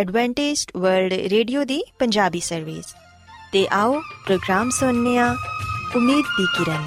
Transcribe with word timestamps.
Adventist 0.00 0.70
world 0.76 1.12
radio 1.12 1.64
ਦੀ 1.64 1.84
Punjabi 1.98 2.40
service 2.40 2.84
ਤੇ 3.52 3.68
ਆਓ 3.72 4.00
ਪ੍ਰੋਗਰਾਮ 4.26 4.70
ਸੁਣਨੇ 4.70 5.18
ਆ 5.18 5.36
ਉਮੀਦ 5.96 6.24
ਦੀ 6.38 6.46
ਕਿਰਨ। 6.58 6.86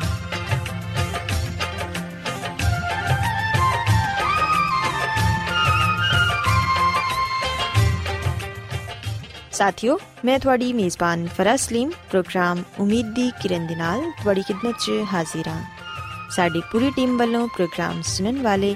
ਸਾਥਿਓ, 9.51 9.99
ਮੈਂ 10.25 10.39
ਤੁਹਾਡੀ 10.39 10.73
ਮੇਜ਼ਬਾਨ 10.73 11.27
ਫਰਾਜ਼ 11.37 11.61
ਸਲੀਮ, 11.61 11.91
ਪ੍ਰੋਗਰਾਮ 12.09 12.63
ਉਮੀਦ 12.79 13.13
ਦੀ 13.13 13.31
ਕਿਰਨ 13.41 13.67
ਦੇ 13.67 13.75
ਨਾਲ 13.75 14.11
ਤੁਹਾਡੀ 14.21 14.41
ਖidmat 14.41 14.73
'ਚ 14.79 14.91
ਹਾਜ਼ਰ 15.13 15.47
ਹਾਂ। 15.47 15.63
ਸਾਡੀ 16.31 16.61
ਪੂਰੀ 16.71 16.91
ਟੀਮ 16.95 17.17
ਵੱਲੋਂ 17.17 17.47
ਪ੍ਰੋਗਰਾਮ 17.47 18.01
ਸੁਣਨ 18.01 18.41
ਵਾਲੇ 18.41 18.75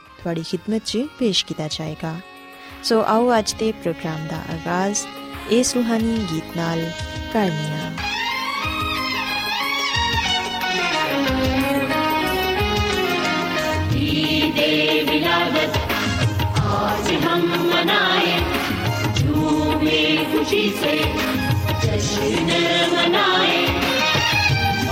ਤੁਹਾਡੀ 0.20 0.42
ਖidmat 0.42 0.80
'ਚ 0.84 1.06
ਪੇਸ਼ 1.18 1.44
ਕੀਤਾ 1.46 1.68
ਜਾਏਗਾ 1.68 2.14
ਸੋ 2.82 3.00
ਆਓ 3.08 3.38
ਅੱਜ 3.38 3.52
ਦੇ 3.54 3.72
ਪ੍ਰੋਗਰਾਮ 3.72 4.26
ਦਾ 4.26 4.42
ਆਗਾਜ਼ 4.54 5.06
ਇਸ 5.52 5.74
ਰੂਹਾਨੀ 5.76 6.16
ਗੀਤ 6.32 6.56
ਨਾਲ 6.56 6.84
ਕਰਨੀਆ 7.32 7.92
ईदे 13.98 14.72
विलादत 15.08 15.76
आज 16.74 17.10
हम 17.24 17.44
मनाए 17.64 18.34
झूमे 19.14 20.00
खुशी 20.32 20.62
से 20.80 20.94
जश्न 21.84 22.60
मनाए 22.94 23.58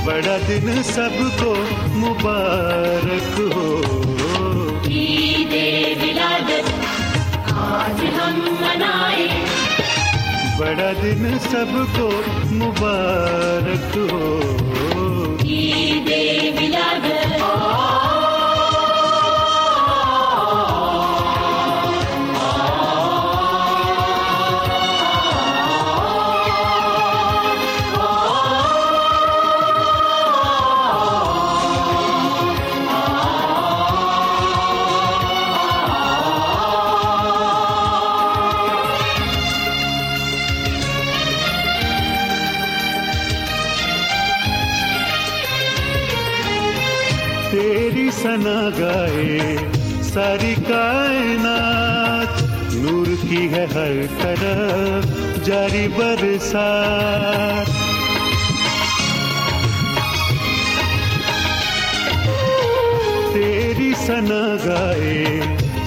बड़ा 0.06 0.38
दिन 0.48 0.82
सबको 0.84 1.54
मुबारक 1.98 3.32
हो 3.54 3.68
ईदे 4.02 4.07
विलादत 6.02 6.70
आज 7.66 8.00
हम 8.18 8.40
मनाए 8.62 9.26
बड़ा 10.58 10.92
दिन 11.02 11.38
सबको 11.46 12.08
मुबारक 12.58 13.96
हो 14.12 14.28
ईदे 15.56 16.22
बरसात 56.49 57.67
तेरी 63.33 63.91
सना 63.95 64.43
गाए 64.65 65.17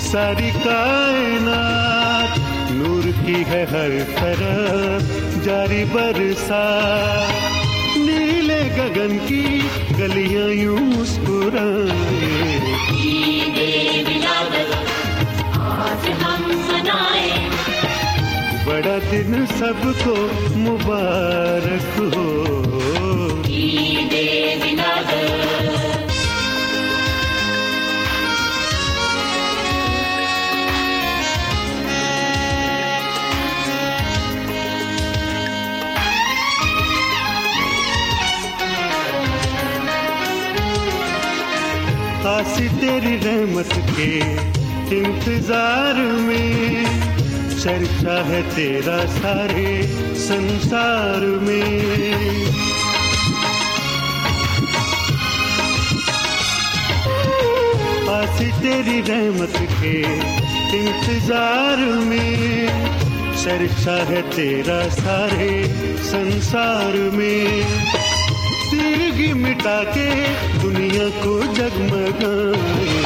सारी 0.02 0.50
कायनात, 0.62 2.32
नूर 2.72 3.04
की 3.22 3.38
है 3.50 3.62
हर 3.72 3.92
तरफ़ 4.18 5.06
जारी 5.44 5.82
बरसात। 5.94 7.32
नीले 8.06 8.62
गगन 8.78 9.12
की 9.26 9.44
गलियाँ 9.98 10.50
यूँ 10.62 10.80
मुस्कुराए। 10.80 12.01
बड़ा 18.71 18.97
दिन 19.11 19.45
सबको 19.59 20.15
मुबारक 20.65 21.93
हो 22.15 22.25
ईदे 23.59 24.25
विलादत 24.63 26.15
आसी 42.33 42.67
तेरी 42.79 43.15
रहमत 43.25 43.69
के 43.97 44.09
इंतजार 44.97 45.95
में 46.27 47.10
चर्चा 47.62 48.14
है 48.24 48.40
तेरा 48.54 48.96
सारे 49.06 49.72
संसार 50.18 51.26
में। 51.42 51.72
आसी 58.14 58.48
तेरी 58.62 58.98
रहमत 59.00 59.56
के 59.74 59.94
इंतज़ार 60.78 61.84
में। 62.08 62.68
चर्चा 63.44 63.96
है 64.10 64.22
तेरा 64.30 64.80
सारे 64.96 65.52
संसार 66.02 66.96
में। 67.14 67.62
तिरगी 68.70 69.32
मिटा 69.34 69.82
के 69.94 70.10
दुनिया 70.58 71.08
को 71.22 71.40
जगमगाए। 71.54 73.00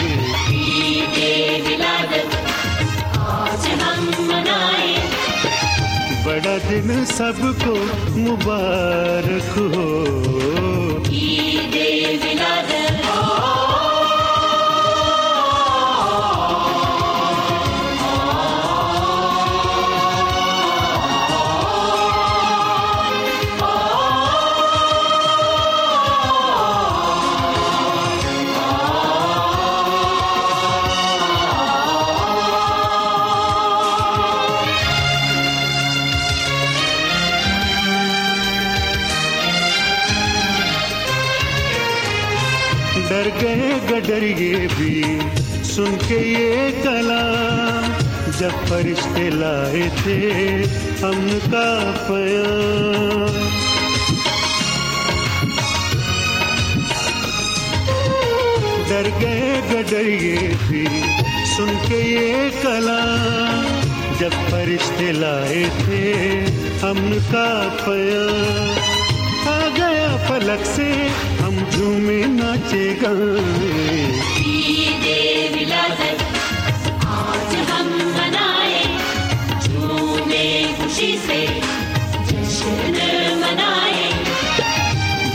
बड़ा 6.36 6.58
दिन 6.70 7.04
सबको 7.12 7.74
मुबारक 8.22 9.50
हो 9.76 9.86
ईदे 11.22 11.90
विलादत 12.24 12.95
गडरिए 44.27 44.67
भी 44.69 45.63
सुन 45.65 45.97
के 46.03 46.19
ये 46.33 46.71
कलाम 46.83 47.85
जब 48.39 48.51
फरिश्ते 48.67 49.29
लाए 49.31 49.83
थे 49.99 50.17
अमन 51.09 51.39
का 51.53 51.69
पयाम 52.09 53.37
डर 58.89 59.11
गए 59.21 59.63
गडरिए 59.71 60.37
भी 60.67 60.85
सुन 61.55 61.71
के 61.87 62.03
ये 62.11 62.51
कलाम 62.63 63.65
जब 64.19 64.39
फरिश्ते 64.51 65.13
लाए 65.23 65.65
थे 65.81 66.05
अमन 66.91 67.19
का 67.33 67.49
पयाम 67.87 68.95
आ 69.49 69.59
गया 69.79 70.17
फलक 70.29 70.65
से 70.77 70.91
हम 70.91 71.36
झूमे 71.71 72.19
नाचे 72.37 72.85
गाए 73.03 73.85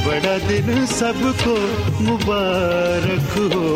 बड़ा 0.05 0.37
दिन 0.47 0.85
सबको 0.85 1.53
मुबारक 2.03 3.31
हो। 3.53 3.69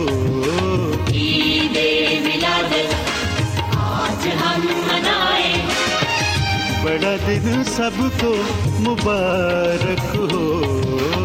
आज 3.85 4.27
हम 4.41 4.63
मनाए 4.87 5.51
बड़ा 6.83 7.15
दिन 7.27 7.63
सबको 7.63 8.33
मुबारक 8.83 10.05
हो। 10.15 11.25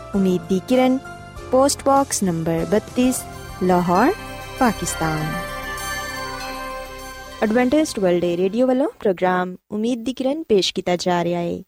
ਉਮੀਦ 0.15 0.41
ਦੀ 0.49 0.61
ਕਿਰਨ, 0.67 0.99
post 1.51 1.83
box 1.85 2.23
number 2.23 2.65
32 2.71 3.23
Lahore, 3.63 4.13
Pakistan. 4.59 5.25
Adventist 7.43 7.99
world 7.99 8.23
radio 8.23 8.67
ਵੱਲੋਂ 8.67 8.89
ਪ੍ਰੋਗਰਾਮ 8.99 9.55
ਉਮੀਦ 9.71 10.05
ਦੀ 10.05 10.13
ਕਿਰਨ 10.13 10.43
ਪੇਸ਼ 10.43 10.73
ਕੀਤਾ 10.73 10.95
ਜਾ 10.95 11.23
ਰਿਹਾ 11.23 11.39
ਹੈ 11.39 11.63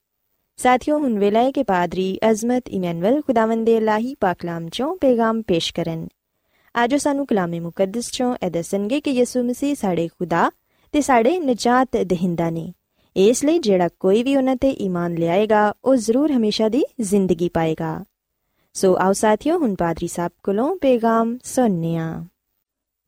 ਸਾਥਿਓ, 0.58 0.98
ਹੁਣ 0.98 1.20
ਵੇਲਾ 1.20 1.40
ਹੈ 1.40 1.52
ਕਿ 1.52 1.64
ਪਾਦਰੀ 1.64 2.20
ਅਜ਼ਮਤ 2.32 2.64
ਇਮਨੁਅਲ 2.70 3.22
ਖੁਦਾਵੰਦ 3.22 3.66
ਦੇ 3.66 3.80
ਲਾਹੀ 3.80 4.16
ਪਾਕਲਾਮ 4.16 4.70
ਚੋਂ 4.70 4.96
ਪੈਗਾਮ 4.96 5.42
ਪੇਸ਼ 5.42 5.74
ਕਰਨ। 5.74 6.08
ਆਜੋ 6.76 6.98
ਸਾਨੂੰ 6.98 7.26
ਕਲਾਮੇ 7.26 7.60
ਮੁਕੱਦਸ 7.60 8.12
ਚੋਂ 8.12 8.36
ਇਹ 8.46 8.52
ਦੱਸਣਗੇ 8.52 9.02
ਕਿ 9.02 9.12
ਯਿਸੂ 9.12 9.44
ਮਸੀਹ 9.44 9.76
ਸਾਡੇ 9.76 10.08
ਖੁਦਾ 10.08 10.52
ਤੇ 10.92 11.02
ਸਾਡੇ 11.02 11.40
ਨਜਾਤ 11.40 11.90
ਦਹਿੰਦਾ 12.04 12.50
ਨੇ। 12.50 12.74
ਇਸ 13.18 13.46
ਲਈ 13.46 13.60
ਜਿਹੜਾ 13.60 13.90
ਕੋਈ 14.00 14.24
ਵੀ 14.24 14.36
ਉਹਨਾਂ 14.36 14.56
ਤੇ 14.56 14.70
ਈਮਾਨ 14.70 15.16
ਲਿਆਏਗਾ, 15.16 15.74
ਉਹ 15.84 15.96
ਜ਼ਰੂਰ 15.96 16.32
ਹਮੇਸ਼ਾ 16.32 16.70
ਦੀ 16.70 16.84
ਜ਼ਿੰਦਗੀ 17.02 17.50
ਪਾਏਗਾ। 17.50 18.04
ਸੋ 18.76 18.96
ਆਓ 19.00 19.14
ਸਾਥਿਓ, 19.14 19.58
ਹੁਣ 19.58 19.76
ਪਾਦਰੀ 19.76 20.08
ਸਾਹਿਬ 20.08 20.32
ਕੋਲੋਂ 20.44 20.76
ਪੈਗਾਮ 20.76 21.38
ਸੁਣਨੇ 21.44 21.98
ਆ 21.98 22.24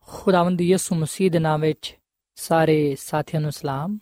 ਖੁਦਾਵੰਦ 0.07 0.62
ਯਿਸੂ 0.62 0.95
ਮਸੀਹ 0.95 1.31
ਦੇ 1.31 1.39
ਨਾਮ 1.39 1.62
ਵਿੱਚ 1.62 1.97
ਸਾਰੇ 2.35 2.95
ਸਾਥੀਆਂ 3.00 3.41
ਨੂੰ 3.41 3.51
ਸਲਾਮ। 3.51 3.97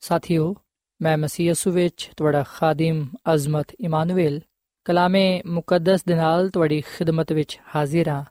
ਸਾਥੀਓ, 0.00 0.54
ਮੈਂ 1.02 1.16
ਮਸੀਹ 1.18 1.46
ਯਿਸੂ 1.46 1.70
ਵਿੱਚ 1.70 2.10
ਤੁਹਾਡਾ 2.16 2.42
ਖਾਦਮ 2.42 3.06
ਅਜ਼ਮਤ 3.34 3.72
ਇਮਾਨੁਅਲ 3.80 4.40
ਕਲਾਮੇ 4.86 5.42
ਮੁਕੱਦਸ 5.46 6.04
ਦੇ 6.04 6.14
ਨਾਲ 6.14 6.50
ਤੁਹਾਡੀ 6.50 6.80
ਖਿਦਮਤ 6.80 7.32
ਵਿੱਚ 7.32 7.58
ਹਾਜ਼ਰ 7.74 8.08
ਹਾਂ 8.08 8.24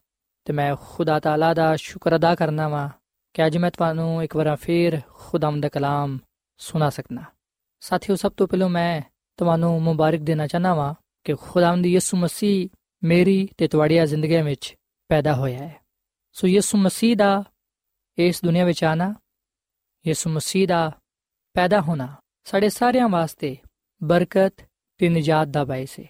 ਤੇ 0.45 0.53
ਮੈਂ 0.53 0.75
ਖੁਦਾ 0.75 1.19
ਤਾਲਾ 1.19 1.53
ਦਾ 1.53 1.75
ਸ਼ੁਕਰ 1.75 2.15
ਅਦਾ 2.15 2.35
ਕਰਨਾ 2.35 2.67
ਵਾਂ 2.67 2.89
ਕਿ 3.33 3.45
ਅੱਜ 3.45 3.57
ਮੈਂ 3.57 3.71
ਤੁਹਾਨੂੰ 3.71 4.23
ਇੱਕ 4.23 4.35
ਵਾਰ 4.35 4.55
ਫੇਰ 4.55 5.01
ਖੁਦਾਮ 5.13 5.59
ਦਾ 5.61 5.69
ਕਲਾਮ 5.69 6.17
ਸੁਣਾ 6.57 6.89
ਸਕਣਾ 6.89 7.23
ਸਾਥੀਓ, 7.79 8.15
ਸਭ 8.15 8.31
ਤੋਂ 8.37 8.47
ਪਹਿਲਾਂ 8.47 8.69
ਮੈਂ 8.69 9.01
ਤੁਹਾਨੂੰ 9.37 9.81
ਮੁਬਾਰਕ 9.83 10.19
ਦੇਣਾ 10.19 10.47
ਚਾਹਨਾ 10.47 10.73
ਵਾਂ 10.73 10.93
ਕਿ 11.23 11.35
ਖੁਦਾਵੰਦ 11.35 11.85
ਯਿਸੂ 11.85 12.17
ਮਸੀਹ 12.17 12.69
ਮੇਰੀ 13.03 13.49
ਤੇ 13.57 13.67
ਤੁਹਾਡੀ 13.67 14.05
ਜ਼ਿੰਦਗੀ 14.05 14.41
ਵਿੱਚ 14.41 14.75
ਪੈਦਾ 15.07 15.35
ਹੋਇਆ 15.35 15.59
ਹੈ। 15.59 15.81
ਸੋ 16.33 16.47
ਯਿਸੂ 16.47 16.77
ਮਸੀਹ 16.77 17.15
ਦਾ 17.15 17.43
ਇਸ 18.17 18.43
ਦੁਨੀਆ 18.43 18.65
ਵਿੱਚ 18.65 18.83
ਆਣਾ, 18.83 19.15
ਯਿਸੂ 20.07 20.29
ਮਸੀਹ 20.29 20.67
ਦਾ 20.67 20.91
ਪੈਦਾ 21.53 21.81
ਹੋਣਾ 21.81 22.15
ਸਾਡੇ 22.43 22.69
ਸਾਰਿਆਂ 22.69 23.09
ਵਾਸਤੇ 23.09 23.57
ਬਰਕਤ 24.03 24.53
ਤੇ 24.97 25.09
ਨਜਾਤ 25.09 25.47
ਦਾ 25.47 25.63
ਬਾਇਸ 25.63 25.99
ਹੈ। 25.99 26.05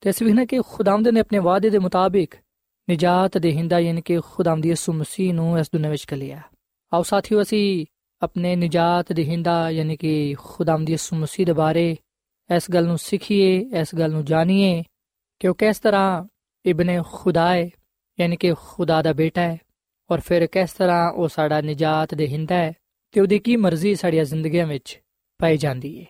ਤੇ 0.00 0.10
ਅਸੀਂ 0.10 0.26
ਵੀ 0.26 0.32
ਨਾ 0.32 0.44
ਕਿ 0.44 0.60
ਖੁਦਾਵੰਦ 0.68 1.08
ਨੇ 1.08 1.20
ਆਪਣੇ 1.20 1.38
ਵਾਅਦੇ 1.38 1.70
ਦੇ 1.70 1.78
ਮੁਤਾਬਿਕ 1.78 2.34
ਨਜਾਤ 2.90 3.38
ਦੇਹਿੰਦਾ 3.38 3.78
ਯਾਨੀ 3.78 4.02
ਕਿ 4.02 4.20
ਖੁਦਾਵੰਦ 4.20 4.66
ਯਿਸੂ 4.66 4.92
ਮਸੀਹ 4.92 5.34
ਨੂੰ 5.34 5.58
ਇਸ 5.58 5.70
ਦੁਨੀਆ 5.72 5.90
ਵਿੱਚ 5.90 6.04
ਕਲਿਆ 6.04 6.42
ਆਓ 6.92 7.02
ਸਾਥੀਓ, 7.02 7.42
ਅਸੀਂ 7.42 7.86
ਆਪਣੇ 8.22 8.56
ਨਜਾਤ 8.56 9.12
ਦੇਹਿੰਦਾ 9.12 9.70
ਯਾਨੀ 9.70 9.96
ਕਿ 9.96 10.34
ਖੁਦਾਵੰਦ 10.38 10.90
ਯਿਸੂ 10.90 11.16
ਮਸੀਹ 11.16 11.46
ਦੇ 11.46 11.52
ਬਾਰੇ 11.52 11.96
ਇਸ 12.56 12.70
ਗੱਲ 12.70 12.86
ਨੂੰ 12.86 12.98
ਸਿੱਖੀਏ, 12.98 13.58
ਇਸ 13.80 13.94
ਗੱਲ 13.94 14.10
ਨੂੰ 14.10 14.24
ਜਾਣੀਏ 14.24 14.82
ਕਿ 15.42 15.48
ਉਹ 15.48 15.54
ਕਿਸ 15.54 15.78
ਤਰ੍ਹਾਂ 15.78 16.24
ਇਬਨ 16.66 17.02
ਖੁਦਾ 17.02 17.54
ਹੈ, 17.54 17.70
ਯਾਨੀ 18.20 18.36
ਕਿ 18.36 18.54
ਖੁਦਾ 18.54 19.02
ਦਾ 19.02 19.12
ਬੇਟਾ 19.12 19.42
ਹੈ, 19.42 19.58
ਔਰ 20.10 20.20
ਫਿਰ 20.20 20.46
ਕਿਸ 20.46 20.72
ਤਰ੍ਹਾਂ 20.72 21.10
ਉਹ 21.12 21.28
ਸਾਡਾ 21.28 21.60
ਨਜਾਤ 21.60 22.14
ਦੇਹਿੰਦਾ 22.14 22.54
ਹੈ 22.54 22.72
ਤੇ 23.12 23.20
ਉਹਦੀ 23.20 23.38
ਕੀ 23.38 23.56
ਮਰਜ਼ੀ 23.56 23.94
ਸਾਡੀਆਂ 23.94 24.24
ਜ਼ਿੰਦਗੀਆਂ 24.24 24.66
ਵਿੱਚ 24.66 25.00
ਪਾਈ 25.38 25.56
ਜਾਂਦੀ 25.56 26.00
ਹੈ। 26.00 26.06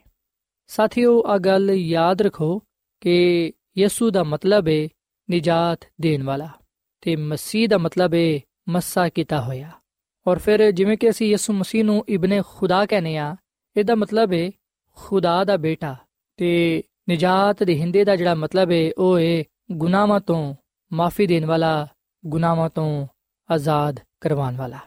ਸਾਥੀਓ 0.66 1.22
ਆ 1.26 1.38
ਗੱਲ 1.38 1.70
ਯਾਦ 1.70 2.22
ਰੱਖੋ 2.22 2.62
ਕਿ 3.00 3.52
ਯਿਸੂ 3.78 4.10
ਦਾ 4.10 4.24
ਮਤਲਬ 4.24 4.68
ਹੈ 4.68 4.88
ਨਜਾਤ 5.30 5.78
ਦੇਣ 6.00 6.22
ਵਾਲਾ 6.22 6.48
ਤੇ 7.00 7.16
ਮਸੀਹ 7.16 7.68
ਦਾ 7.68 7.78
ਮਤਲਬ 7.78 8.14
ਹੈ 8.14 8.40
ਮੱਸਾ 8.68 9.08
ਕੀਤਾ 9.08 9.40
ਹੋਇਆ। 9.40 9.70
ਔਰ 10.26 10.38
ਫਿਰ 10.38 10.70
ਜਿਵੇਂ 10.70 10.98
ਕਿ 10.98 11.10
ਅਸੀਂ 11.10 11.30
ਯਿਸੂ 11.30 11.52
ਮਸੀਹ 11.52 11.84
ਨੂੰ 11.84 12.04
ਇਬਨ 12.08 12.42
ਖੁਦਾ 12.42 12.86
ਕਹਿੰਦੇ 12.86 13.16
ਆ 13.16 13.36
ਇਹਦਾ 13.76 13.94
ਮਤਲਬ 13.94 14.32
ਹੈ 14.32 14.50
ਖੁਦਾ 14.96 15.44
ਦਾ 15.44 15.56
ਬੇਟਾ 15.56 15.96
ਤੇ 16.36 16.82
ਨਜਾਤ 17.10 17.62
ਦੇ 17.62 17.80
ਹਿੰਦੇ 17.80 18.04
ਦਾ 18.04 18.16
ਜਿਹੜਾ 18.16 18.34
ਮਤਲਬ 18.34 18.70
ਹੈ 18.70 18.90
ਉਹ 18.98 19.18
ਹੈ 19.18 19.44
ਗੁਨਾਹਾਂ 19.72 20.20
ਤੋਂ 20.20 20.54
ਮਾਫੀ 20.92 21.26
ਦੇਣ 21.26 21.46
ਵਾਲਾ, 21.46 21.86
ਗੁਨਾਹਾਂ 22.26 22.70
ਤੋਂ 22.70 23.06
ਆਜ਼ਾਦ 23.50 24.00
ਕਰਵਾਉਣ 24.20 24.56
ਵਾਲਾ। 24.56 24.78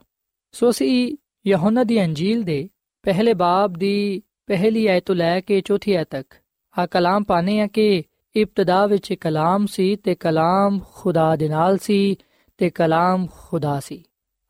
ਸੋ 0.51 0.69
ਅਸੀਂ 0.69 1.17
ਯਹੋਨਾ 1.47 1.83
ਦੀ 1.83 2.03
ਅੰਜੀਲ 2.03 2.43
ਦੇ 2.43 2.69
ਪਹਿਲੇ 3.03 3.33
ਬਾਬ 3.33 3.73
ਦੀ 3.73 4.23
ਪਹਿਲੀ 4.47 4.87
ਆਇਤ 4.87 5.05
ਤੋਂ 5.05 5.15
ਲੈ 5.15 5.41
ਕੇ 5.41 5.61
ਚੌਥੀ 5.61 5.93
ਆਇਤ 5.93 6.07
ਤੱਕ 6.09 6.33
ਆ 6.79 6.85
ਕਲਾਮ 6.85 7.23
ਪਾਣੇ 7.23 7.59
ਆ 7.59 7.67
ਕਿ 7.67 8.03
ਇਬਤਦਾ 8.35 8.85
ਵਿੱਚ 8.85 9.13
ਕਲਾਮ 9.13 9.65
ਸੀ 9.65 9.95
ਤੇ 9.95 10.15
ਕਲਾਮ 10.15 10.79
ਖੁਦਾ 10.93 11.35
ਦੇ 11.35 11.49
ਨਾਲ 11.49 11.77
ਸੀ 11.77 12.15
ਤੇ 12.57 12.69
ਕਲਾਮ 12.69 13.27
ਖੁਦਾ 13.31 13.79
ਸੀ। 13.79 14.03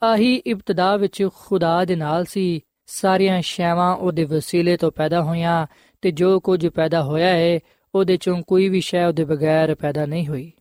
ਆਹੀ 0.03 0.35
ਇਬਤਦਾ 0.35 0.97
ਵਿੱਚ 0.97 1.29
ਖੁਦਾ 1.35 1.85
ਦੇ 1.85 1.95
ਨਾਲ 1.95 2.25
ਸੀ, 2.25 2.61
ਸਾਰੀਆਂ 2.85 3.41
ਸ਼ੈਵਾਂ 3.41 3.95
ਉਹਦੇ 3.95 4.23
ਵਸੀਲੇ 4.23 4.77
ਤੋਂ 4.77 4.91
ਪੈਦਾ 4.91 5.23
ਹੋਈਆਂ 5.23 5.67
ਤੇ 6.05 6.11
ਜੋ 6.11 6.39
ਕੁਝ 6.39 6.67
ਪੈਦਾ 6.67 7.03
ਹੋਇਆ 7.03 7.27
ਹੈ, 7.27 7.59
ਉਹਦੇ 7.95 8.17
ਚੋਂ 8.17 8.41
ਕੋਈ 8.41 8.69
ਵੀ 8.69 8.81
ਸ਼ੈ 8.81 9.07
ਉਹਦੇ 9.07 9.25
ਬਗੈਰ 9.25 9.75
ਪੈਦਾ 9.75 10.05
ਨਹੀਂ 10.05 10.27
ਹੋਈ। 10.27 10.51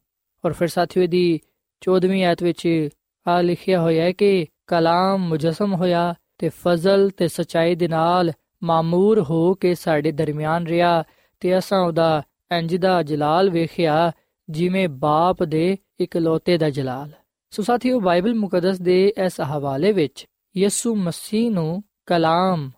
ਔਰ 0.44 0.52
ਫਿਰ 0.52 0.68
ਸਾਥੀਓ 0.68 1.06
ਦੀ 1.06 1.40
14ਵੀਂ 1.80 2.24
ਆਇਤ 2.24 2.42
ਵਿੱਚ 2.42 2.88
ਆ 3.28 3.40
ਲਿਖਿਆ 3.40 3.80
ਹੋਇਆ 3.80 4.04
ਹੈ 4.04 4.12
ਕਿ 4.12 4.46
ਕਲਾਮ 4.66 5.28
ਮੁਜਸਮ 5.28 5.74
ਹੋਇਆ 5.74 6.14
ਤੇ 6.38 6.48
ਫਜ਼ਲ 6.48 7.10
ਤੇ 7.10 7.28
ਸਚਾਈ 7.28 7.74
ਦੇ 7.74 7.88
ਨਾਲ 7.88 8.32
ਮਾਮੂਰ 8.62 9.22
ਹੋ 9.22 9.54
ਕੇ 9.54 9.74
ਸਾਡੇ 9.74 10.12
ਦਰਮਿਆਨ 10.12 10.66
ਰਿਹਾ 10.66 11.04
ਤੇ 11.40 11.58
ਅਸਾਂ 11.58 11.80
ਉਹਦਾ 11.80 12.22
ਇੰਜ 12.58 12.76
ਦਾ 12.76 13.02
ਜਲਾਲ 13.02 13.50
ਵੇਖਿਆ 13.50 14.12
ਜਿਵੇਂ 14.50 14.88
ਬਾਪ 14.88 15.44
ਦੇ 15.44 15.76
ਇਕਲੌਤੇ 16.00 16.58
ਦਾ 16.58 16.70
ਜਲਾਲ। 16.70 17.12
ਸੋ 17.50 17.62
ਸਾਥੀਓ 17.62 18.00
ਬਾਈਬਲ 18.00 18.34
ਮੁਕੱਦਸ 18.34 18.78
ਦੇ 18.78 19.12
ਇਸ 19.26 19.40
ਹਵਾਲੇ 19.40 19.92
ਵਿੱਚ 19.92 20.26
ਯਿਸੂ 20.56 20.94
ਮਸੀਹ 20.94 21.50
ਨੂੰ 21.50 21.84
ਕਲਾਮ 22.06 22.70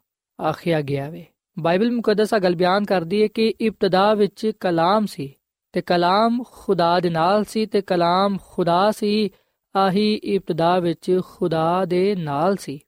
ਆਖਿਆ 0.42 0.80
ਗਿਆ 0.80 1.10
ਵੇ। 1.10 1.26
ਬਾਈਬਲ 1.58 1.90
ਮੁਕੱਦਸ 1.90 2.34
ਆ 2.34 2.38
ਗੱਲ 2.38 2.54
ਬਿਆਨ 2.54 2.84
ਕਰਦੀ 2.84 3.22
ਹੈ 3.22 3.26
ਕਿ 3.26 3.54
ਇਬਤਦਾ 3.60 4.14
ਵਿੱਚ 4.14 4.52
ਕਲਾਮ 4.60 5.06
ਸੀ 5.06 5.34
ਤੇ 5.72 5.80
ਕਲਾਮ 5.80 6.42
ਖੁਦਾ 6.50 7.00
ਦੇ 7.00 7.10
ਨਾਲ 7.10 7.44
ਸੀ 7.44 7.66
ਤੇ 7.66 7.80
ਕਲਾਮ 7.80 8.38
ਖੁਦਾ 8.46 8.90
ਸੀ, 8.90 9.30
ਆਹੀ 9.76 10.14
ਇਬਤਦਾ 10.14 10.78
ਵਿੱਚ 10.78 11.20
ਖੁਦਾ 11.26 11.84
ਦੇ 11.84 12.14
ਨਾਲ 12.14 12.56
ਸੀ। 12.56 12.80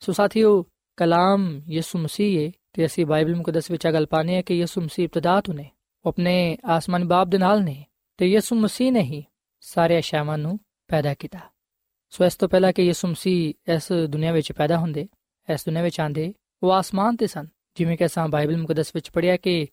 ਸੋ 0.00 0.12
ਸਾਥੀਓ, 0.12 0.66
ਕਲਾਮ 0.96 1.60
ਯਿਸੂ 1.68 1.98
ਮਸੀਹ 1.98 2.46
ਹੈ 2.46 2.52
ਤੇ 2.72 2.86
ਅਸੀਂ 2.86 3.06
ਬਾਈਬਲ 3.06 3.36
ਮੁਕੱਦਸ 3.36 3.70
ਵਿੱਚ 3.70 3.86
ਆ 3.86 3.90
ਗੱਲ 3.90 4.06
ਪਾਣੇ 4.06 4.34
ਹੈ 4.34 4.42
ਕਿ 4.42 4.54
ਯਿਸੂ 4.54 4.80
ਮਸੀਹ 4.80 5.04
ਇਬਤਦਾ 5.04 5.40
ਤੋਂ 5.40 5.54
ਨੇ। 5.54 5.70
ਉਹ 6.04 6.08
ਆਪਣੇ 6.08 6.58
ਆਸਮਾਨੀ 6.64 7.06
ਬਾਪ 7.06 7.28
ਦੇ 7.28 7.38
ਨਾਲ 7.38 7.64
ਨੇ 7.64 7.84
ਤੇ 8.16 8.26
ਯਿਸੂ 8.26 8.56
ਮਸੀਹ 8.56 8.92
ਨੇ 8.92 9.00
ਹੀ 9.00 9.24
ਸਾਰੇ 9.60 9.98
ਅਸ਼ਿਆਵਾਂ 9.98 10.38
ਨੂੰ 10.38 10.58
ਪੈਦਾ 10.88 11.14
ਕੀਤਾ। 11.14 11.38
ਸੋ 12.10 12.24
ਇਸ 12.24 12.34
ਤੋਂ 12.34 12.48
ਪਹਿਲਾਂ 12.48 12.72
ਕਿ 12.72 12.82
ਯਿਸੂ 12.82 13.08
ਮਸੀਹ 13.08 13.54
ਇਸ 13.74 13.92
ਦੁਨੀਆ 13.92 14.32
ਵਿੱਚ 14.32 14.52
ਪੈਦਾ 14.52 14.78
ਹੁੰਦੇ, 14.78 15.08
ਇਸ 15.54 15.64
ਦੁਨੀਆ 15.64 15.82
ਵਿੱਚ 15.82 16.00
ਆਂਦੇ 16.00 16.34
ਉਹ 16.62 16.72
ਆਸਮਾਨ 16.72 17.16
ਤੇ 17.16 17.26
ਸਨ। 17.26 17.46
ਜਿਵੇਂ 17.76 17.96
ਕਿ 17.96 18.06
ਅਸਾਂ 18.06 18.28
ਬਾਈਬਲ 18.28 18.56
ਮੁਕੱਦਸ 18.56 18.92
ਵਿੱਚ 18.94 19.10
ਪੜ੍ਹਿਆ 19.10 19.36
ਕਿ 19.36 19.66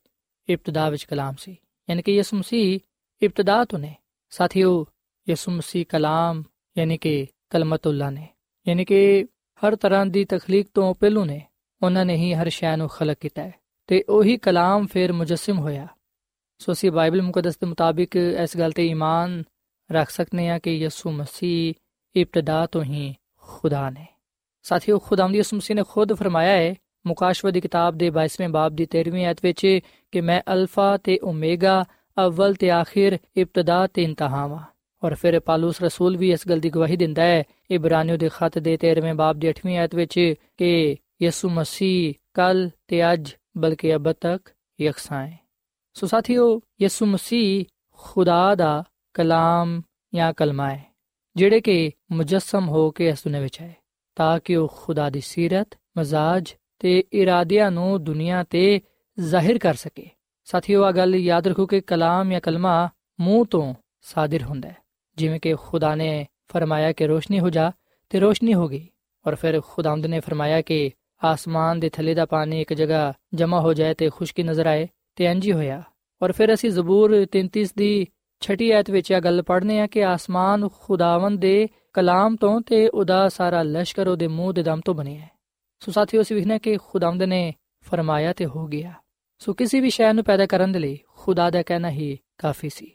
ਇਬਤਦਾ 0.50 0.90
ਵਿੱਚ 0.90 1.04
ਕਲਾਮ 1.04 1.36
ਸੀ, 1.40 1.58
ਯਾਨੀ 1.90 2.02
ਕਿ 2.02 2.16
ਯਿਸੂ 2.16 2.38
ਮਸੀਹ 2.38 2.80
ਇਬਤਦਾ 3.22 3.66
ਤੋਂ 3.66 3.80
ਨੇ। 3.80 3.96
ਸਾਥੀਓ, 4.30 4.86
ਯਿਸੂ 5.30 5.52
ਮਸੀਹ 5.52 5.86
ਕਲਾਮ, 5.90 6.44
ਯਾਨੀ 6.78 6.98
ਕਿ 6.98 7.28
ਕਲਮਤੁੱਲਾ 7.50 8.10
ਨੇ, 8.10 8.28
ਯਾਨੀ 8.68 8.86
ਕਿ 8.86 9.26
ਹਰ 9.62 9.76
ਤਰ੍ਹਾਂ 9.76 10.06
ਦੀ 10.06 10.26
ਤਖਲੀਕ 10.26 10.68
ਤੋਂ 10.74 10.96
ਪਹਿਲੂ 10.96 11.26
ਨੇ, 11.26 11.42
ਉਹਨਾਂ 11.82 12.06
ਨੇ 12.06 12.16
ਹੀ 12.16 12.34
ਹਰ 12.34 12.50
ਸ਼ੈ 12.50 12.78
ਨੂੰ 12.78 12.90
ਖਲਕ 12.90 13.18
ਕੀਤਾ 13.20 13.44
ਹੈ, 13.44 13.54
ਤੇ 13.88 14.04
ਉਹੀ 14.10 14.38
ਕਲਾਮ 14.38 14.88
ਫਿਰ 14.88 15.14
ਮੁਜਸਮ 15.14 15.60
ਹੋਇਆ। 15.60 15.88
ਸੋ 16.60 16.72
ਅਸੀਂ 16.72 16.92
ਬਾਈਬਲ 16.92 17.22
ਮੁਕੱਦਸ 17.22 17.58
ਦੇ 17.58 17.66
ਮੁਤਾਬਿਕ 17.68 18.16
ਇਸ 18.16 18.58
ਗੱਲ 18.58 18.72
ਤੇ 18.72 18.88
ਈਮਾਨ 18.88 19.44
ਰੱਖ 19.92 20.10
ਸਕਨੇ 20.10 20.50
ਆ 20.50 20.60
ਕਿ 20.60 20.72
ਯਿਸੂ 20.72 21.12
ਮਸੀਹ 21.12 21.74
ਇਬਤਦਾ 22.16 22.66
ਤੋਂ 22.66 22.84
ਹੀ 22.84 23.16
ਖੁਦਾ 23.42 23.90
ਨੇ। 23.90 24.08
ਸਾਥੀਓ, 24.64 25.00
ਖੁਦਾਵੰਦ 25.00 25.36
ਯਿਸੂ 25.36 25.58
ਮਸੀਹ 25.58 25.76
ਨੇ 25.76 25.84
ਖੁਦ 25.90 26.14
ਫਰਮਾਇਆ 26.14 26.58
ਹੈ 26.58 26.76
ਮੁਕਾਸ਼ਵਾ 27.06 27.52
ਦੀ 27.52 27.62
ਕਿਤਾਬ 27.62 27.96
ਦੇ 27.96 28.10
22ਵੇਂ 28.10 28.50
ਬਾਬ 28.50 28.76
ਦੀ 28.76 28.88
13ਵੀਂ 28.96 29.26
ਆਇਤ 29.26 29.38
ਵਿੱਚ 29.44 29.80
ਕਿ 30.12 30.22
ਮੈਂ 30.22 30.42
ਅਲਫਾ 30.54 30.98
ਤੇ 30.98 31.20
ਓਮੇਗਾ, 31.24 31.84
ਅਵਲ 32.18 32.54
ਤੇ 32.54 32.70
ਆਖਿਰ, 32.72 33.18
ਇਬਤਦਾ 33.38 33.88
ਤੇ 33.88 34.04
ਇੰਤਹਾ 34.04 34.28
ਹਾਂ 34.28 34.60
ਔਰ 35.04 35.16
ਫਿਰ 35.16 35.40
ਪਾਲੂਸ 35.40 35.82
ਰਸੂਲ 35.82 36.18
ਵੀ 36.18 36.32
ਇਸ 36.32 36.48
ਗੱਲ 36.50 36.60
ਦੀ 36.60 36.70
ਗਵਾਹੀ 36.70 36.98
ਦਿੰਦਾ 36.98 37.24
ਹੈ, 37.24 37.44
ਇਬਰਾਨੀਓ 37.72 38.18
ਦੇ 38.18 38.30
ਖਤ 38.30 38.58
ਦੇ 38.60 38.78
13ਵੇਂ 38.78 39.14
ਬਾਬ 39.14 39.40
ਦੀ 39.40 39.50
8ਵੀਂ 39.50 39.78
ਆਇਤ 39.78 39.96
ਵਿੱਚ 39.96 40.20
ਕਿ 40.58 40.98
ਯਿਸੂ 41.22 41.50
ਮਸੀਹ 41.50 42.14
ਕੱਲ 42.34 42.70
ਤੇ 42.88 43.14
ਅੱਜ, 43.14 43.34
ਬਲਕਿ 43.58 43.96
ਅਬ 43.96 44.12
ਤੱਕ 44.12 44.50
ਯਕਸਾਂ 44.80 45.28
ਹੈ 45.28 45.40
ਸੋ 45.96 46.08
ਸਾਥੀਓ, 46.08 46.62
ਯਿਸੂ 46.82 47.06
ਮਸੀਹ 47.06 47.66
ਖੁਦਾ 48.00 48.56
ਦਾ 48.56 48.84
ਕਲਾਮ 49.14 49.82
ਜਾਂ 50.16 50.34
ਕਲਮਾ 50.34 50.70
ਹੈ, 50.70 50.84
ਜਿਹੜੇ 51.36 51.62
ਕਿ 51.62 51.92
ਮੁਜੱਸਮ 52.12 52.68
ਹੋ 52.70 52.90
ਕੇ 52.92 53.10
ਇਸ 53.10 53.24
ਦੁਨੀਆਂ 53.24 53.42
ਵਿੱਚ 53.42 53.62
ਆਏ, 53.62 53.74
ਤਾਂ 54.16 54.40
ਕਿ 54.40 54.56
ਉਹ 54.56 54.68
ਖੁਦਾ 54.78 55.10
ਦੀ 55.10 55.22
ਸਿਰਤ, 55.22 55.76
ਮਜ਼ਾਜ 55.98 56.54
ਤੇ 56.80 57.04
ਇਰਾਦਿਆਂ 57.14 57.72
ਨੂੰ 57.72 58.04
ਦੁਨੀਆ 58.04 58.44
ਤੇ 58.44 58.82
ਜ਼ਾਹਿਰ 59.20 59.58
ਕਰ 59.58 59.74
ਸਕੇ। 59.74 60.10
ਸਾਥੀਓ 60.46 60.84
ਆ 60.84 60.92
ਗੱਲ 60.92 61.16
ਯਾਦ 61.16 61.48
ਰੱਖੋ 61.48 61.66
ਕਿ 61.66 61.82
ਕਲਾਮ 61.82 62.32
ਜਾਂ 62.32 62.42
ਕਲਮਾ 62.42 62.90
ਮੂੰਹ 63.20 63.46
ਤੋਂ 63.46 63.74
ਸਾਦਰ 64.02 64.44
ਹੁੰਦਾ 64.44 64.70
ਹੈ। 64.70 64.78
ਜਿਵੇਂ 65.18 65.40
ਕਿ 65.40 65.56
ਖੁਦਾ 65.56 65.96
ਨੇ 65.96 66.26
ਫਰਮਾਇਆ 66.48 66.92
ਕਿ 66.92 67.08
ਰੋਸ਼ਨੀ 67.08 67.40
ਹੋ 67.40 67.50
ਜਾ 67.50 67.72
ਤੇ 68.10 68.20
ਰੋਸ਼ਨੀ 68.20 68.54
ਹੋ 68.54 68.68
ਗਈ, 68.68 68.88
ਔਰ 69.28 69.36
ਫਿਰ 69.36 69.62
ਖੁਦਾਵੰਦ 69.62 70.06
ਨੇ 70.06 70.20
ਫਰਮਾਇਆ 70.20 70.62
ਕਿ 70.62 70.92
ਆਸਮਾਨ 71.24 71.80
ਦੇ 71.80 71.90
ਥੱਲੇ 71.90 72.14
ਦਾ 72.14 72.26
ਪਾਣੀ 72.26 72.62
ਇੱਕ 72.62 72.74
ਜਗ੍ਹਾ 72.74 73.14
ਜਮ੍ਹਾਂ 73.34 73.62
ਹੋ 73.62 73.74
ਜਾਏ 73.74 73.94
ਤੇ 73.94 74.10
ਖੁਸ਼ਕੀ 74.10 74.44
ਨਜ਼ਰ 74.44 74.66
ਆਏ 74.66 74.88
ਤੇ 75.16 75.26
ਇੰਜ 75.26 75.48
ਹੀ 75.48 75.52
ਹੋਇਆ। 75.54 75.84
ਔਰ 76.22 76.32
ਫਿਰ 76.32 76.54
ਅਸੀਂ 76.54 76.70
ਜ਼ਬੂਰ 76.70 77.26
33 77.32 77.74
ਦੀ 77.78 78.08
ਛਟੀ 78.42 78.72
ਆਇਤ 78.72 78.90
ਵਿੱਚ 78.90 79.12
ਇਹ 79.12 79.22
ਗੱਲ 79.22 79.42
ਪੜ੍ਹਨੇ 79.42 79.80
ਆ 79.80 79.88
ਕਿ 79.88 80.06
ਆਸਮਾਨ 80.06 80.68
ਖੁਦਾਵੰਦ 80.82 81.40
ਦੇ 81.40 81.68
ਕਲਾਮ 81.94 82.36
ਤੋਂ 82.36 82.62
ਤੇ 82.62 82.88
ਉਹਦਾ 82.88 83.30
ਸਾਰਾ 83.30 83.64
ਲਸ਼ਕਰ 83.64 84.08
ਉਹਦੇ 84.08 84.28
ਮੂੰਹ 84.28 84.54
ਦੇ 84.54 84.64
ਦਮ 84.64 84.82
ਤੋਂ 84.86 84.94
ਬਣਿਆ 84.94 85.20
ਹੈ। 85.20 85.30
ਸੋ 85.86 85.92
ਸਾਥੀਓ, 85.92 86.22
ਅਸੀਂ 86.22 86.36
ਵਿਖਣਾ 86.36 86.58
ਕਿ 86.58 86.78
ਖੁਦਾਵੰਦ 86.78 87.24
ਨੇ 87.24 87.54
ਫਰਮਾਇਆ 87.82 88.34
ਤੇ 88.34 88.46
ਹੋ 88.46 88.68
ਗਿਆ। 88.68 88.94
ਸੋ 89.40 89.54
ਕਿਸੇ 89.54 89.80
ਵੀ 89.80 89.90
ਸ਼ੈ 89.90 90.14
ਨੂੰ 90.14 90.24
ਪੈਦਾ 90.24 90.46
ਕਰਨ 90.46 90.72
ਦੇ 90.72 90.80
ਲਈ 90.80 91.00
ਖੁਦਾ 91.16 91.50
ਦਾ 91.50 91.62
ਕਹਿਣਾ 91.62 91.90
ਹੀ 91.90 92.18
ਕਾਫੀ 92.38 92.70
ਸੀ। 92.70 92.92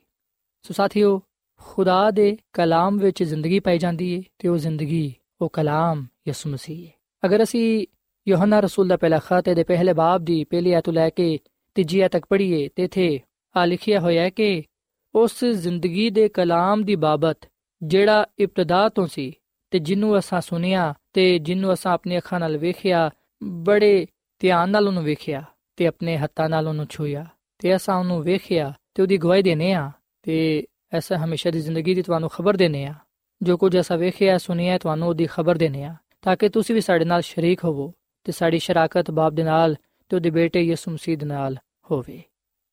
ਸੋ 0.63 0.75
ਸਾਥੀਓ, 0.75 1.23
ਖੁਦਾ 1.61 2.11
ਦੇ 2.11 2.37
ਕਲਾਮ 2.53 2.99
ਵਿੱਚ 2.99 3.23
ਜ਼ਿੰਦਗੀ 3.23 3.61
ਪਾਈ 3.61 3.79
ਜਾਂਦੀ 3.79 4.17
ਹੈ 4.17 4.23
ਤੇ 4.39 4.49
ਉਹ 4.49 4.57
ਜ਼ਿੰਦਗੀ, 4.57 5.15
ਉਹ 5.41 5.49
ਕਲਾਮ 5.49 6.07
ਯਿਸੂ 6.29 6.51
ਮਸੀਹ 6.51 6.87
ਹੈ 6.87 6.93
ਅਗਰ 7.25 7.43
ਅਸੀਂ 7.43 7.87
ਯੋਹਨਾ 8.29 8.61
ਰਸੂਲ 8.61 8.89
ਦਾ 8.89 8.97
ਪਹਿਲਾ 8.97 9.19
ਖਾਤੇ 9.19 9.55
ਦੇ 9.55 9.65
ਪਹਿਲੇ 9.65 9.93
ਬਾਬ 9.93 10.25
ਦੀ 10.25 10.45
ਪਹਿਲੀ 10.45 10.73
ਆਇਤ 10.73 10.89
ਲੈ 10.89 11.11
ਕੇ 11.11 11.39
ਤੀਜੀ 11.75 12.01
ਆਇਤ 12.01 12.13
ਤੱਕ 12.13 12.27
ਪੜ੍ਹੀਏ, 12.27 12.69
ਤੇ 12.69 12.85
ਇਥੇ 12.85 13.21
ਆ 13.57 13.65
ਲਿਖਿਆ 13.65 14.01
ਹੋਇਆ 14.01 14.23
ਹੈ 14.23 14.31
ਕਿ 14.31 14.63
ਉਸ 15.15 15.45
ਜ਼ਿੰਦਗੀ 15.45 16.11
ਦੇ 16.11 16.29
ਕਲਾਮ 16.29 16.85
ਦੀ 16.85 16.97
ਬਾਬਤ 16.97 17.39
ਜਿਹੜਾ 17.83 18.27
ਇਬਤਦਾ 18.39 18.89
ਤੋਂ 18.89 19.07
ਸੀ 19.07 19.33
ਤੇ 19.71 19.79
ਜਿਹਨੂੰ 19.79 20.19
ਅਸਾਂ 20.19 20.41
ਸੁਨਿਆ 20.41 20.95
ਤੇ 21.19 21.39
ਜਿਹਨੂੰ 21.39 21.73
ਅਸਾਂ 21.73 21.93
ਆਪਣੀ 21.93 22.19
ਅੱਖਾਂ 22.19 22.41
ਨਾਲ 22.41 22.59
ਵੇਖਿਆ, 22.59 23.11
ਬੜੇ 23.43 24.07
ਧਿਆਨ 24.39 24.71
ਨਾਲ 24.71 24.89
ਉਹਨੂੰ 24.89 25.05
ਵੇਖਿਆ 25.05 25.45
ਤੇ 25.77 25.87
ਆਪਣੇ 25.87 26.17
ਹੱਥਾਂ 26.17 26.49
ਨਾਲ 26.49 26.69
ਉਹਨੂੰ 26.69 26.87
ਛੂਇਆ 26.91 27.27
ਤੇ 27.59 27.77
ਅਸਾਂ 27.77 27.97
ਉਹਨੂੰ 27.97 28.23
ਵੇਖਿਆ 28.23 28.75
ਤੇ 28.95 29.03
ਉਹਦੀ 29.03 29.17
ਗਵਾਹੀ 29.17 29.43
ਦੇਨੇ 29.43 29.73
ਆ 29.73 29.91
ਤੇ 30.23 30.67
ਐਸਾ 30.93 31.17
ਹਮੇਸ਼ਾ 31.17 31.51
ਦੀ 31.51 31.61
ਜ਼ਿੰਦਗੀ 31.61 31.95
ਦੀ 31.95 32.03
ਤੁਹਾਨੂੰ 32.03 32.29
ਖਬਰ 32.29 32.57
ਦੇਨੇ 32.57 32.87
ਆ 32.87 32.95
ਜੋ 33.43 33.57
ਕੁਝ 33.57 33.81
ਅਸਾਂ 33.81 33.99
ਵੇਖਿਆ 33.99 34.39
ਸੁਨਿਆ 34.39 34.79
ਤੁਹਾਨੂੰ 34.79 35.09
ਉਹਦੀ 35.09 35.27
ਖਬਰ 35.27 35.59
ਦੇਨੇ 35.59 35.85
ਆ 35.85 35.95
ਤਾਂ 36.23 36.37
ਕਿ 36.37 36.49
ਤੁਸੀਂ 36.49 36.75
ਵੀ 36.75 36.81
ਸਾਡੇ 36.81 37.05
ਨਾਲ 37.05 37.21
ਸ਼ਰੀਕ 37.21 37.65
ਹੋਵੋ 37.65 37.93
ਤੇ 38.25 38.33
ਸਾਡੀ 38.33 38.59
ਸ਼ਰਾਕਤ 38.59 39.11
ਬਾਪ 39.11 39.33
ਦੇ 39.33 39.43
ਨਾਲ 39.43 39.77
ਤੇ 40.09 40.17
ਉਹਦੇ 40.17 40.31
ਬੇਟੇ 40.31 40.61
ਯਿਸੂ 40.61 40.91
ਮਸੀਹ 40.91 41.19
ਦੇ 41.19 41.27
ਨਾਲ 41.27 41.57
ਹੋਵੇ। 41.91 42.23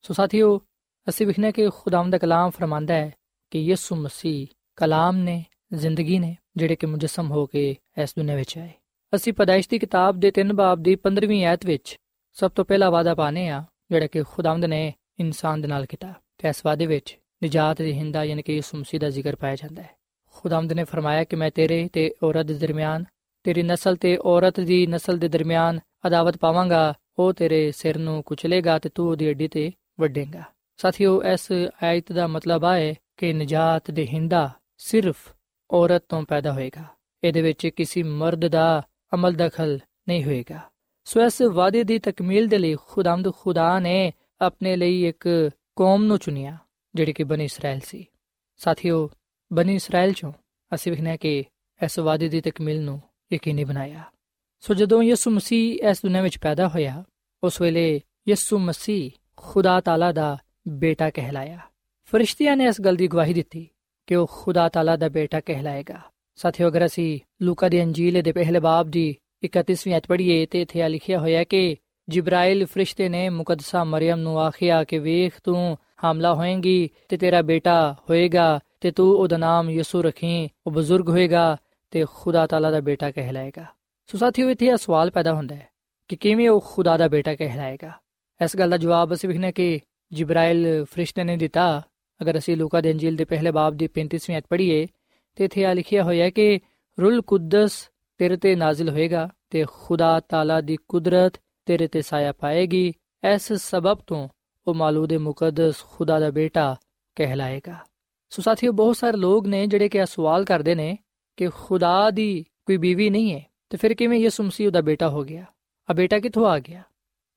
ਸੋ 0.02 0.14
ਸਾਥੀਓ, 0.14 0.62
ਅਸੀਂ 1.10 1.28
ਵਿਖਨੇ 1.28 1.52
ਕਿ 1.52 1.70
ਖੁਦਾਵੰਦ 1.70 2.12
ਦਾ 2.12 2.18
ਕਲਾਮ 2.18 2.50
ਫਰਮਾਂਦਾ 2.50 2.94
ਹੈ 2.94 3.14
ਕਿ 3.52 3.60
ਯਿਸੂ 3.60 3.96
ਮਸੀਹ 3.96 4.48
ਕਲਾਮ 4.76 5.18
ਨੇ, 5.18 5.46
ਜ਼ਿੰਦਗੀ 5.74 6.20
ਨੇ 6.20 6.38
ਜਿਹੜੇ 6.58 6.76
ਕਿ 6.76 6.88
ਮੁਜਸਮ 6.88 7.32
ਹੋ 7.32 7.46
ਕੇ 7.46 7.76
ਇਸ 8.04 8.14
ਦੁਨੀਆਂ 8.18 8.38
ਵਿੱਚ 8.38 8.58
ਆਏ। 8.58 8.70
ਅਸੀਂ 9.16 9.34
ਪਦਾਇਸ਼ 9.34 9.70
ਦੀ 9.70 9.80
ਕਿਤਾਬ 9.80 10.20
ਦੇ 10.20 10.32
3 10.32 10.54
ਬਾਬ 10.54 10.84
ਦੀ 10.84 10.96
15ਵੀਂ 10.96 11.46
ਆਇਤ 11.46 11.66
ਵਿੱਚ 11.66 11.98
ਸਭ 12.34 12.52
ਤੋਂ 12.52 12.66
ਪਹਿਲਾ 12.66 12.90
ਵਾਅਦਾ 12.90 13.16
ਪਾਣੇ 13.16 13.50
ਆ 13.50 13.64
ਜਿਹੜਾ 13.92 14.08
ਕਿ 14.08 14.24
ਖੁਦਾਵੰਦ 14.24 14.66
ਨੇ 14.66 14.94
ਇਨਸਾਨ 15.20 15.62
ਦੇ 15.62 15.68
ਨਾਲ 15.68 15.86
ਕੀਤਾ। 15.86 16.14
ਤੇ 16.38 16.50
ਇਸ 16.50 16.66
ਵਾਅਦੇ 16.66 16.86
ਵਿੱਚ 16.86 17.18
ਨਜਾਤ 17.44 17.82
ਦੀ 17.82 17.94
ਹਿੰਦਾ 17.94 18.24
ਯਾਨੀ 18.24 18.42
ਕਿ 18.42 18.54
ਯਿਸੂ 18.54 18.78
ਮਸੀਹ 18.78 19.00
ਦਾ 19.00 19.10
ਜ਼ਿਕਰ 19.10 19.36
ਪਾਇਆ 19.36 19.56
ਜਾਂਦਾ 19.56 19.82
ਹੈ। 19.82 19.90
ਖੁਦਾਵੰਦ 20.32 20.74
ਨੇ 20.74 20.84
ਫਰਮਾਇਆ 20.84 21.24
ਕਿ 21.24 21.36
ਮੈਂ 21.36 21.52
ਤੇਰੇ 21.52 21.90
ਤੇ 21.94 22.14
ਔਰਤ 22.24 22.46
ਦੇ 22.46 22.54
ਦਰਮਿਆਨ, 22.54 23.06
ਤੇਰੀ 23.44 23.64
ਨਸਲ 23.64 23.96
ਤੇ 23.96 24.18
ਔਰਤ 24.18 24.60
ਦੀ 24.60 24.88
ਨਸਲ 24.88 25.18
ਦੇ 25.18 25.28
ਦਰਮਿਆਨ 25.28 25.80
ਅਦਾਵਤ 26.08 26.38
ਪਾਵਾਂਗਾ, 26.38 26.94
ਉਹ 27.20 27.34
ਤੇਰੇ 27.34 27.72
ਸਿਰ 27.72 27.98
ਨੂੰ 27.98 28.24
ਕੁਚਲੇਗਾ 28.24 28.80
ਤੇ 28.80 28.90
ਤੂੰ 28.90 29.10
ਉਹਦੀ 29.10 29.30
ਅੱਡੀ 29.30 29.48
ਤੇ 29.48 29.72
ਵੱਡੇਗਾ 30.00 30.44
ਸਾਥੀਓ, 30.78 31.24
ਇਸ 31.24 31.48
ਆਇਤ 31.84 32.12
ਦਾ 32.12 32.28
ਮਤਲਬ 32.28 32.64
ਹੈ 32.64 32.94
ਕਿ 33.18 33.34
ਨਜਾਤ 33.34 33.92
ਦੇ 33.92 34.08
ਹਿੰਦਾ 34.08 34.50
ਸਿਰਫ 34.78 35.35
ਔਰਤ 35.72 36.04
ਤੋਂ 36.10 36.24
ਪੈਦਾ 36.24 36.54
ਹੋਏਗਾ। 36.54 36.84
ਇਹਦੇ 37.24 37.42
ਵਿੱਚ 37.42 37.68
ਕਿਸੇ 37.68 38.04
ਮਰਦ 38.04 38.48
ਦਾ 38.48 38.88
ਅਮਲ 39.14 39.34
ਦਖਲ 39.34 39.80
ਨਹੀਂ 40.08 40.24
ਹੋਏਗਾ। 40.24 40.60
ਸੋ 41.06 41.22
ਇਸ 41.22 41.42
ਵਾਅਦੇ 41.42 41.84
ਦੀ 41.84 42.00
ਤਕਮੀਲ 42.00 42.48
ਦੇ 42.48 42.58
ਲਈ 42.58 42.76
ਖੁਦਾਮਦ 42.88 43.34
ਖੁਦਾ 43.34 43.80
ਨੇ 43.80 44.14
ਆਪਣੇ 44.42 44.76
ਲਈ 44.76 45.06
ਇੱਕ 45.06 45.50
ਕੌਮ 45.76 46.04
ਨੂੰ 46.04 46.18
ਚੁਣਿਆ, 46.18 46.58
ਜਿਹੜੀ 46.96 47.14
ਕਿ 47.14 47.24
ਬਨੀ 47.24 47.46
ਇਸਰਾਇਲ 47.46 47.80
ਸੀ। 47.80 48.06
ਸਾਥੀਓ 48.58 49.10
ਬਨੀ 49.54 49.76
ਇਸਰਾਇਲ 49.76 50.14
ਚੋਂ 50.14 50.34
ਅਸੀਂ 50.76 50.92
ਵਿਖਣਾ 50.92 51.16
ਕਿ 51.16 51.44
ਇਸ 51.86 52.00
ਵਾਅਦੇ 52.00 52.30
ਦੀ 52.30 52.42
ਤਕਮੀਲ 52.42 52.82
ਨੂੰ 52.82 53.02
ਯਕੀਨੀ 53.34 53.64
ਬਣਾਇਆ। 53.64 54.04
ਸੋ 54.60 54.74
ਜਦੋਂ 54.74 55.04
ਯਿਸੂ 55.04 55.32
ਮਸੀਹ 55.32 55.90
ਇਸ 55.90 56.02
ਦੁਨੀਆਂ 56.02 56.24
ਵਿੱਚ 56.24 56.40
ਪੈਦਾ 56.40 56.68
ਹੋਇਆ, 56.68 57.04
ਉਸ 57.44 57.62
ਵੇਲੇ 57.62 58.02
ਯਿਸੂ 58.30 58.60
ਮਸੀਹ 58.60 59.12
ਖੁਦਾ 59.38 59.82
ਤਾਲਾ 59.82 60.12
ਦਾ 60.12 60.38
ਬੇਟਾ 60.68 61.10
ਕਹਿਲਾਇਆ। 61.10 61.60
ਫਰਿਸ਼ਤਿਆਂ 62.06 62.58
ਨੇ 62.58 62.64
ਇਸ 62.64 62.82
ਗੱਲ 62.82 62.96
ਦੀ 62.96 63.08
ਗਵਾਹੀ 63.08 63.34
ਦਿੱਤੀ 63.34 63.68
ਕਿ 64.08 64.16
ਉਹ 64.16 64.28
ਖੁਦਾ 64.32 64.70
ਤਾਲਾ 64.70 64.96
ਦਾ 64.96 65.10
ਬੇਟਾ 65.10 65.40
ਕਹਿਲਾਏਗਾ। 65.40 66.00
ਸਾਥੀਓ, 66.36 66.68
ਅਗਰ 66.68 66.86
ਅਸੀਂ 66.86 67.20
ਲੂਕਾ 67.42 67.70
ਦੀ 67.70 67.84
ਅੰਜੀਲ 67.84 68.22
ਦੇ 68.22 68.32
ਪਹਿਲੇ 68.32 68.60
ਬਾਬ 68.60 68.88
ਦੀ 68.88 69.16
31ਵੀਂ 69.44 69.98
ਅਧ 69.98 70.02
ਪੜ੍ਹੀਏ, 70.08 70.46
ਤੇ 70.46 70.62
ਇੱਥੇ 70.62 70.90
ਲਿਖਿਆ 70.90 71.20
ਹੋਇਆ 71.20 71.44
ਕਿ 71.44 71.76
ਜਿਬਰਾਇਲ 72.10 72.66
ਫਰਿਸ਼ਤੇ 72.66 73.10
ਨੇ 73.10 73.30
ਮੁਕੱਦਸਾ 73.30 73.84
ਮਰੀਮ 73.84 74.16
ਨੂੰ 74.16 74.40
ਆਖਿਆ 74.40 74.84
ਕਿ 74.84 75.00
ਵੇਖ, 75.00 75.34
ਤੂੰ 75.44 75.78
ਹਾਮਲਾ 76.04 76.34
ਹੋਏਗੀ 76.34 76.90
ਤੇ 77.10 77.18
ਤੇਰਾ 77.18 77.42
ਬੇਟਾ 77.42 77.96
ਹੋਏਗਾ 78.10 78.60
ਤੇ 78.82 78.92
ਤੂੰ 78.92 79.16
ਉਹਦਾ 79.16 79.38
ਨਾਮ 79.38 79.70
ਯਿਸੂ 79.70 80.02
ਰੱਖੀ, 80.02 80.50
ਉਹ 80.68 80.72
ਬਜ਼ੁਰਗ 80.72 81.10
ਹੋਏਗਾ 81.10 81.58
ਤੇ 81.92 82.06
ਖੁਦਾ 82.14 82.48
ਤਾਲਾ 82.48 82.72
ਦਾ 82.72 82.80
ਬੇਟਾ 82.80 83.12
ਕਹਿਲਾਏਗਾ। 83.12 83.66
ਸੋ 84.08 84.18
ਸਾਥੀਓ, 84.18 84.50
ਇੱਥੇ 84.50 84.66
ਇਹ 84.66 84.78
ਸਵਾਲ 84.78 85.12
ਪੈਦਾ 85.12 85.34
ਹੁੰਦਾ 85.34 85.56
ਹੈ 85.56 85.68
ਕਿ 86.08 86.16
ਕਿਵੇਂ 86.16 86.50
ਉਹ 86.50 86.66
ਖੁਦਾ 86.68 86.98
ਦਾ 86.98 87.08
ਬੇਟਾ 87.08 87.36
ਕਹਿਲਾਏਗਾ? 87.36 87.92
ਇਸ 88.44 88.58
ਗੱਲ 88.58 88.70
ਦਾ 88.70 88.78
ਜਵਾਬ 88.78 89.14
ਅਸੀਂ 89.14 89.30
ਵਿਖਨੇ 89.30 89.52
ਕਿ 89.52 89.80
ਜਿਬਰਾਇਲ 90.12 90.86
ਫਰਿਸ਼ਤੇ 90.92 91.24
ਨੇ 91.24 91.38
ਦਿੱਤਾ 91.38 91.82
ਅਗਰ 92.22 92.38
ਅਸੀਂ 92.38 92.58
ਲੂਕਾ 92.58 92.82
ਦੇ 92.82 92.92
ਅੰਜੀਲ 92.92 93.16
ਦੇ 93.16 93.26
ਪਹਿਲੇ 93.26 93.52
ਬਾਬ 93.52 93.74
ਦੀ 93.74 93.88
35ਵੀਂ 93.88 94.38
ਅਧ 94.38 94.44
ਪੜ੍ਹੀਏ, 94.50 94.88
ਤੇ 95.36 95.46
ਇੱਥੇ 95.46 95.66
ਆ 95.66 95.74
ਲਿਖਿਆ 95.74 96.04
ਹੋਇਆ 96.04 96.30
ਕਿ 96.30 96.60
ਰੂਲ 97.02 97.22
ਕੁਦਸ 97.22 97.90
ਤੇਰੇ 98.18 98.38
ਤੇ 98.38 98.56
ਨਾਜ਼ਿਲ 98.56 98.90
ਹੋਏਗਾ 98.90 99.30
ਤੇ 99.50 99.66
ਖੁਦਾ 99.72 100.20
ਤਾਲਾ 100.20 100.62
ਦੀ 100.62 100.78
ਕੁਦਰਤ 100.88 101.34
ਤੇਰੇ 101.66 101.88
ਤੇ 101.88 102.02
ਸਾਇਆ 102.02 102.32
ਪਾਏਗੀ। 102.32 102.94
ਇਸ 103.34 103.54
ਸਬਬ 103.54 103.98
ਤੋਂ 104.08 104.30
ਉਹ 104.68 104.76
ਮਾਲੂਦ 104.76 105.14
ਮੁਕੱਦਸ 105.14 105.76
ਖੁਦਾ 105.84 106.20
ਦਾ 106.20 106.32
ਬੇਟਾ 106.32 106.76
ਕਹਿਲਾਏਗਾ। 107.16 107.76
ਸੋ 108.30 108.42
ਸਾਥੀਓ, 108.42 108.72
ਬਹੁਤ 108.72 108.98
ਸਾਰੇ 108.98 109.18
ਲੋਕ 109.18 109.48
ਨੇ 109.48 109.68
ਜਿਹੜੇ 109.68 109.90
ਕਿ 109.90 109.98
ਇਹ 109.98 110.06
ਸਵਾਲ 110.06 110.46
ਕਰਦੇ 110.46 110.76
ਨੇ 110.76 110.98
ਕਿ 111.38 111.48
ਖੁਦਾ 111.48 112.12
ਦੀ 112.12 112.46
ਕੋਈ 112.66 112.78
ਬੀਵੀ 112.78 113.10
ਨਹੀਂ 113.10 113.34
ਹੈ, 113.34 113.46
ਤੇ 113.70 113.78
ਫਿਰ 113.78 113.94
ਕਿਵੇਂ 113.94 114.20
ਯਿਸੂ 114.20 114.44
ਮਸੀਹ 114.44 114.72
ਦਾ 114.72 114.82
ਬੇਟਾ 114.82 115.10
ਹੋ 115.10 115.24
ਗਿਆ? 115.24 115.46
ਆ 115.90 115.94
ਬੇਟਾ 115.94 116.20
ਕਿੱਥੋਂ 116.20 116.46
ਆ 116.46 116.60
ਗਿਆ? 116.60 116.84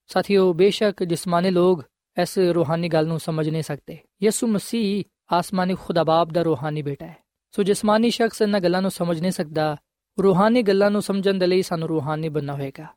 ਸਾਥੀਓ, 0.07 0.53
ਬੇਸ਼ੱਕ 0.53 1.03
ਜਿਸਮਾਨੀ 1.03 1.49
ਲੋਕ 1.49 1.83
ਇਸ 2.21 2.37
ਰੂਹਾਨੀ 2.37 2.89
ਗੱਲ 2.89 3.07
ਨੂੰ 3.07 3.19
ਸਮਝ 3.19 3.49
ਨਹੀਂ 3.49 3.63
ਸਕਦੇ। 3.63 3.97
ਯਿਸੂ 4.23 4.47
ਮਸੀਹ 4.47 5.03
ਆਸਮਾਨੀ 5.31 5.75
ਖੁਦਾ 5.75 6.03
ਬਾਪ 6.03 6.29
ਦਾ 6.31 6.41
ਰੂਹਾਨੀ 6.41 6.81
ਬੇਟਾ 6.81 7.05
ਹੈ। 7.05 7.17
ਸੋ 7.51 7.63
ਜਿਸਮਾਨੀ 7.63 8.09
ਸ਼ਖਸ 8.09 8.41
ਇਹਨਾਂ 8.41 8.59
ਗੱਲਾਂ 8.59 8.81
ਨੂੰ 8.81 8.91
ਸਮਝ 8.91 9.21
ਨਹੀਂ 9.21 9.31
ਸਕਦਾ, 9.31 9.77
ਰੂਹਾਨੀ 10.23 10.61
ਗੱਲਾਂ 10.61 10.91
ਨੂੰ 10.91 11.01
ਸਮਝਣ 11.01 11.33
ਦੇ 11.33 11.47
ਲਈ 11.47 11.61
ਸਾਨੂੰ 11.61 11.87
ਰੂਹਾਨੀ 11.87 12.29
ਬੰਨਾ 12.29 12.53
ਹੋਏਗਾ। 12.53 12.87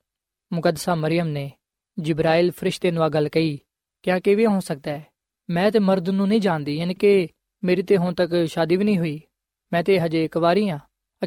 ਮੁਕੱਦਸਾ 0.52 0.94
ਮਰੀਮ 0.94 1.26
ਨੇ 1.26 1.52
ਜਿਬਰਾਇਲ 1.98 2.50
ਫਰਿਸ਼ਤੇ 2.50 2.90
ਨੂੰ 2.90 3.02
ਆ 3.02 3.08
ਗੱਲ 3.08 3.28
ਕਹੀ, 3.28 3.58
ਕਿਆ 4.02 4.20
ਕਿਵੇਂ 4.20 4.46
ਹੋ 4.46 4.60
ਸਕਦਾ 4.60 4.90
ਹੈ? 4.90 5.06
ਮੈਂ 5.50 5.70
ਤੇ 5.70 5.78
ਮਰਦ 5.78 6.10
ਨੂੰ 6.10 6.28
ਨਹੀਂ 6.28 6.40
ਜਾਣਦੀ, 6.40 6.76
ਯਾਨੀ 6.76 6.94
ਕਿ 6.94 7.28
ਮੇਰੀ 7.64 7.82
ਤੇ 7.82 7.96
ਹੁਣ 7.96 8.14
ਤੱਕ 8.14 8.48
ਸ਼ਾਦੀ 8.48 8.76
ਵੀ 8.76 8.84
ਨਹੀਂ 8.84 8.98
ਹੋਈ। 8.98 9.20
ਮੈਂ 9.72 9.82
ਤੇ 9.82 10.00
ਹਜੇ 10.00 10.28
ਕੁਵਾਰੀ 10.28 10.68
ਆ 10.68 10.78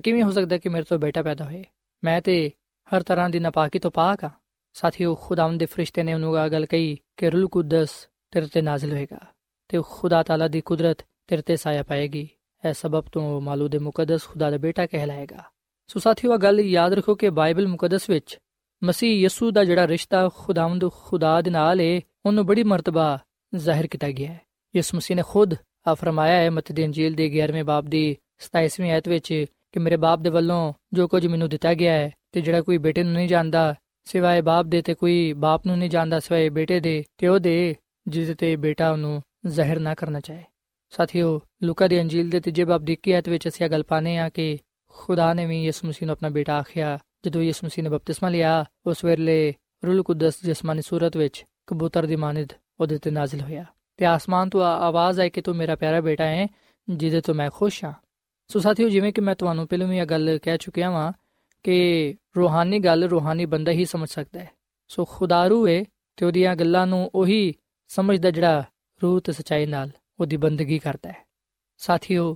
ਕਿਵੇਂ 0.03 0.23
ਹੋ 0.23 0.31
ਸਕਦਾ 0.31 0.57
ਕਿ 0.57 0.69
ਮੇਰੇ 0.69 0.83
ਤੋਂ 0.83 0.97
ਬੇਟਾ 0.99 1.21
ਪੈਦਾ 1.23 1.45
ਹੋਏ? 1.45 1.63
ਮੈਂ 2.03 2.21
ਤੇ 2.21 2.51
ਹਰ 2.87 3.03
ਤਰ੍ਹਾਂ 3.03 3.29
ਦੀ 3.29 3.39
ਨਾਪਾਕੀ 3.39 3.79
ਤੋਂ 3.79 3.91
ਪਾਕ 3.91 4.25
ਆ 4.25 4.29
ਸਾਥੀਓ, 4.75 5.15
ਖੁਦਾਵੰਦ 5.15 5.59
ਦੇ 5.59 5.65
ਫਰਿਸ਼ਤੇ 5.65 6.03
ਨੇ 6.03 6.13
ਉਹਨੂੰ 6.13 6.37
ਆ 6.37 6.47
ਗੱਲ 6.47 6.65
ਕਹੀ 6.65 6.97
ਕਿ 7.17 7.29
ਰੂਲ 7.29 7.47
ਕੁਦਸ 7.47 7.89
ਤੇਰੇ 8.31 8.47
ਤੇ 8.53 8.61
ਨਾਜ਼ਿਲ 8.61 8.91
ਹੋਏਗਾ 8.91 9.19
ਤੇ 9.67 9.81
ਖੁਦਾ 9.89 10.23
ਤਾਲਾ 10.23 10.47
ਦੀ 10.47 10.61
ਕੁਦਰਤ 10.61 10.97
ਤੇਰੇ 11.27 11.41
ਤੇ 11.41 11.55
ਸਾਇਆ 11.55 11.83
ਪਾਏਗੀ। 11.83 12.29
ਇਹ 12.67 12.73
ਸਬਬ 12.73 13.05
ਤੋਂ 13.11 13.41
ਮਾਲੂਦ 13.41 13.75
ਮੁਕੱਦਸ 13.75 14.25
ਖੁਦਾ 14.25 14.49
ਦਾ 14.49 14.57
ਬੇਟਾ 14.57 14.85
ਕਹਿਲਾਏਗਾ। 14.85 15.43
ਸੋ 15.87 15.99
ਸਾਥੀਓ 15.99 16.33
ਆ 16.33 16.37
ਗੱਲ 16.37 16.59
ਯਾਦ 16.59 16.93
ਰੱਖੋ 16.93 17.15
ਕਿ 17.15 17.29
ਬਾਈਬਲ 17.29 17.67
ਮੁਕੱਦਸ 17.67 18.09
ਵਿੱਚ 18.09 18.39
ਮਸੀਹ 18.83 19.23
ਯਸੂ 19.23 19.51
ਦਾ 19.51 19.63
ਜਿਹੜਾ 19.63 19.87
ਰਿਸ਼ਤਾ 19.87 20.29
ਖੁਦਾਵੰਦ 20.35 20.91
ਖੁਦਾ 20.91 21.41
ਦੇ 21.41 21.49
ਨਾਲ 21.49 21.79
ਹੈ 21.79 22.01
ਉਹਨੂੰ 22.25 22.45
ਬੜੀ 22.45 22.63
ਮਰਤਬਾ 22.63 23.19
ਜ਼ਾਹਿਰ 23.55 23.87
ਕੀਤਾ 23.87 24.11
ਗਿਆ 24.11 24.33
ਹੈ। 24.33 24.41
ਯਿਸ 24.75 24.95
ਮਸੀਹ 24.95 25.17
ਨੇ 25.17 25.23
ਖੁਦ 25.27 25.53
ਆ 25.87 25.93
ਫਰਮਾਇਆ 25.93 26.41
ਹੈ 26.41 26.51
ਮਤੀ 26.51 26.73
ਦੀ 26.73 26.85
ਅੰਜੀਲ 26.85 27.13
ਦੇ 27.13 27.43
11ਵੇਂ 27.43 27.63
ਬਾਬ 27.63 27.85
ਦੀ 27.85 28.17
27ਵੀਂ 28.39 28.91
ਆਇਤ 28.91 29.07
ਵਿੱਚ 29.07 29.45
ਕਿ 29.71 29.79
ਮੇਰੇ 29.79 29.97
ਬਾਪ 29.97 30.19
ਦੇ 30.19 30.29
ਵੱਲੋਂ 30.29 30.73
ਜੋ 30.93 31.07
ਕੁਝ 31.07 31.27
ਮੈਨੂੰ 31.27 31.49
ਦਿੱਤਾ 31.49 31.73
ਗਿਆ 31.73 31.93
ਹੈ 31.93 32.11
ਤੇ 32.31 32.41
ਜਿਹੜਾ 32.41 32.61
ਕੋਈ 32.61 32.77
ਬੇਟੇ 32.77 33.03
ਨੂੰ 33.03 33.13
ਨਹੀਂ 33.13 33.27
ਜਾਣਦਾ 33.27 33.75
ਸਿਵਾਏ 34.05 34.41
ਬਾਪ 34.41 34.65
ਦੇ 34.65 34.81
ਤੇ 34.81 34.93
ਕੋਈ 34.93 35.33
ਬਾਪ 35.33 35.65
ਨੂੰ 35.65 35.77
ਨਹੀਂ 35.77 35.89
ਜਾਣਦਾ 35.89 36.19
ਸਿਵਾਏ 36.19 36.49
ਬੇਟੇ 36.49 36.79
ਦੇ, 36.79 37.03
ਤੇ 37.17 37.27
ਉਹਦੇ 37.27 37.75
ਜਿਸ 38.07 38.37
ਤੇ 38.37 38.55
ਬੇਟਾ 38.55 38.91
ਉਹਨੂੰ 38.91 39.21
ਜ਼ਾਹਿਰ 39.47 39.79
ਨਾ 39.79 39.93
ਕਰਨਾ 39.93 40.19
ਚਾਹੇ। 40.19 40.43
ਸਾਥੀਓ, 40.89 41.41
ਲੂਕਾ 41.63 41.87
ਦੀ 41.87 42.01
ਅੰਜੀਲ 42.01 42.29
ਦੇ 42.29 42.39
ਤੀਜੇ 42.39 42.63
ਬਾਬ 42.63 42.83
ਦੀ 42.83 42.93
21 42.93 43.13
ਆਇਤ 43.13 43.29
ਵਿੱਚ 43.29 43.47
ਅਸੀਂ 43.47 43.69
ਗੱਲ 43.69 43.83
ਪਾਣੇ 43.83 44.17
ਆ 44.17 44.29
ਕਿ 44.29 44.57
ਖੁਦਾ 44.89 45.33
ਨੇ 45.33 45.45
ਵੀ 45.45 45.65
ਯਿਸੂ 45.65 45.87
ਮਸੀਹ 45.87 46.05
ਨੂੰ 46.05 46.13
ਆਪਣਾ 46.13 46.29
ਬੇਟਾ 46.29 46.59
ਆਖਿਆ, 46.59 46.99
ਜਦੋਂ 47.25 47.41
ਯਿਸੂ 47.41 47.67
ਮਸੀਹ 47.67 47.83
ਨੇ 47.83 47.89
ਬਪਤਿਸਮਾ 47.89 48.29
ਲਿਆ, 48.29 48.65
ਉਸ 48.85 49.05
ਵੇਲੇ 49.05 49.53
ਰੂਲ 49.85 50.03
ਕੁਦਸ 50.03 50.33
ਜਿਸਮਾਨੀ 50.43 50.81
ਸੂਰਤ 50.81 51.17
ਵਿੱਚ 51.17 51.45
ਕਬੂਤਰ 51.67 52.05
ਦੀ 52.05 52.15
ਮਾਨਿਦ 52.15 52.49
ਉਹਦੇ 52.79 52.97
ਤੇ 52.97 53.11
ਨਾਜ਼ਿਲ 53.11 53.41
ਹੋਇਆ। 53.41 53.65
ਤੇ 53.97 54.05
ਆਸਮਾਨ 54.05 54.49
ਤੋਂ 54.49 54.63
ਆਵਾਜ਼ 54.63 55.19
ਆਈ 55.19 55.29
ਕਿ 55.29 55.41
ਤੂੰ 55.41 55.55
ਮੇਰਾ 55.55 55.75
ਪਿਆਰਾ 55.75 56.01
ਬੇਟਾ 56.01 56.25
ਹੈ, 56.25 56.47
ਜਿਹਦੇ 56.89 57.21
ਤੋਂ 57.21 57.35
ਮੈਂ 57.35 57.49
ਖੁਸ਼ 57.53 57.83
ਹਾਂ। 57.83 57.93
ਸੋ 58.47 58.59
ਸਾਥੀਓ, 58.59 58.89
ਜਿਵੇਂ 58.89 59.13
ਕਿ 59.13 59.21
ਮੈਂ 59.21 59.35
ਤੁਹਾਨੂੰ 59.35 59.67
ਪਹਿਲਾਂ 59.67 59.87
ਵੀ 59.87 59.97
ਇਹ 59.97 60.05
ਗੱਲ 60.05 60.39
ਕਹਿ 60.41 60.57
ਚੁੱਕਿਆ 60.57 60.91
ਹਾਂ 60.91 61.13
ਕਿ 61.65 62.15
ਰੂਹਾਨੀ 62.37 62.79
ਗੱਲ 62.79 63.03
ਰੂਹਾਨੀ 63.03 63.45
ਬੰਦਾ 63.45 63.71
ਹੀ 63.71 63.85
ਸਮਝ 63.85 64.09
ਸਕਦਾ 64.09 64.39
ਹੈ। 64.39 64.49
ਸੋ 64.87 65.05
ਖੁਦਾ 65.05 65.17
ਖੁਦਾਰੂ 65.17 65.67
ਏ 65.67 65.85
ਤੇ 66.17 66.25
ਉਹਦੀਆਂ 66.25 66.55
ਗੱਲਾਂ 66.55 66.87
ਨੂੰ 66.87 67.11
ਉਹੀ 67.15 67.55
ਸਮਝਦਾ 67.87 68.31
ਜਿਹੜਾ 68.31 68.63
ਰੂਹ 69.03 69.21
ਤੇ 69.21 69.31
ਸਚਾਈ 69.31 69.65
ਨਾਲ 69.65 69.89
ਉਹਦੀ 70.19 70.37
ਬੰਦਗੀ 70.37 70.79
ਕਰਦਾ 70.79 71.09
ਹੈ। 71.09 71.25
ਸਾਥੀਓ, 71.77 72.35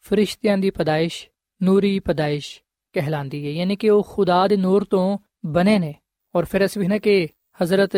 ਫਰਿਸ਼ਤਿਆਂ 0.00 0.58
ਦੀ 0.58 0.70
ਪਦਾਇਸ਼ 0.70 1.28
ਨੂਰੀ 1.62 1.98
ਪਦਾਇਸ਼ 1.98 2.60
ਕਹਿਲਾਂਦੀ 2.92 3.46
ਹੈ। 3.46 3.50
ਯਾਨੀ 3.50 3.76
ਕਿ 3.76 3.90
ਉਹ 3.90 4.06
ਖੁਦਾ 4.10 4.48
ਦੇ 4.48 4.56
ਨੂਰ 4.56 4.84
ਤੋਂ 4.84 5.18
ਬਨੇ 5.46 5.78
ਨੇ। 5.78 5.94
ਔਰ 6.34 6.44
ਫਿਰ 6.44 6.64
ਅਸੀਂ 6.64 6.88
ਨੇ 6.88 6.98
ਕਿ 6.98 7.28
ਹਜ਼ਰਤ 7.62 7.90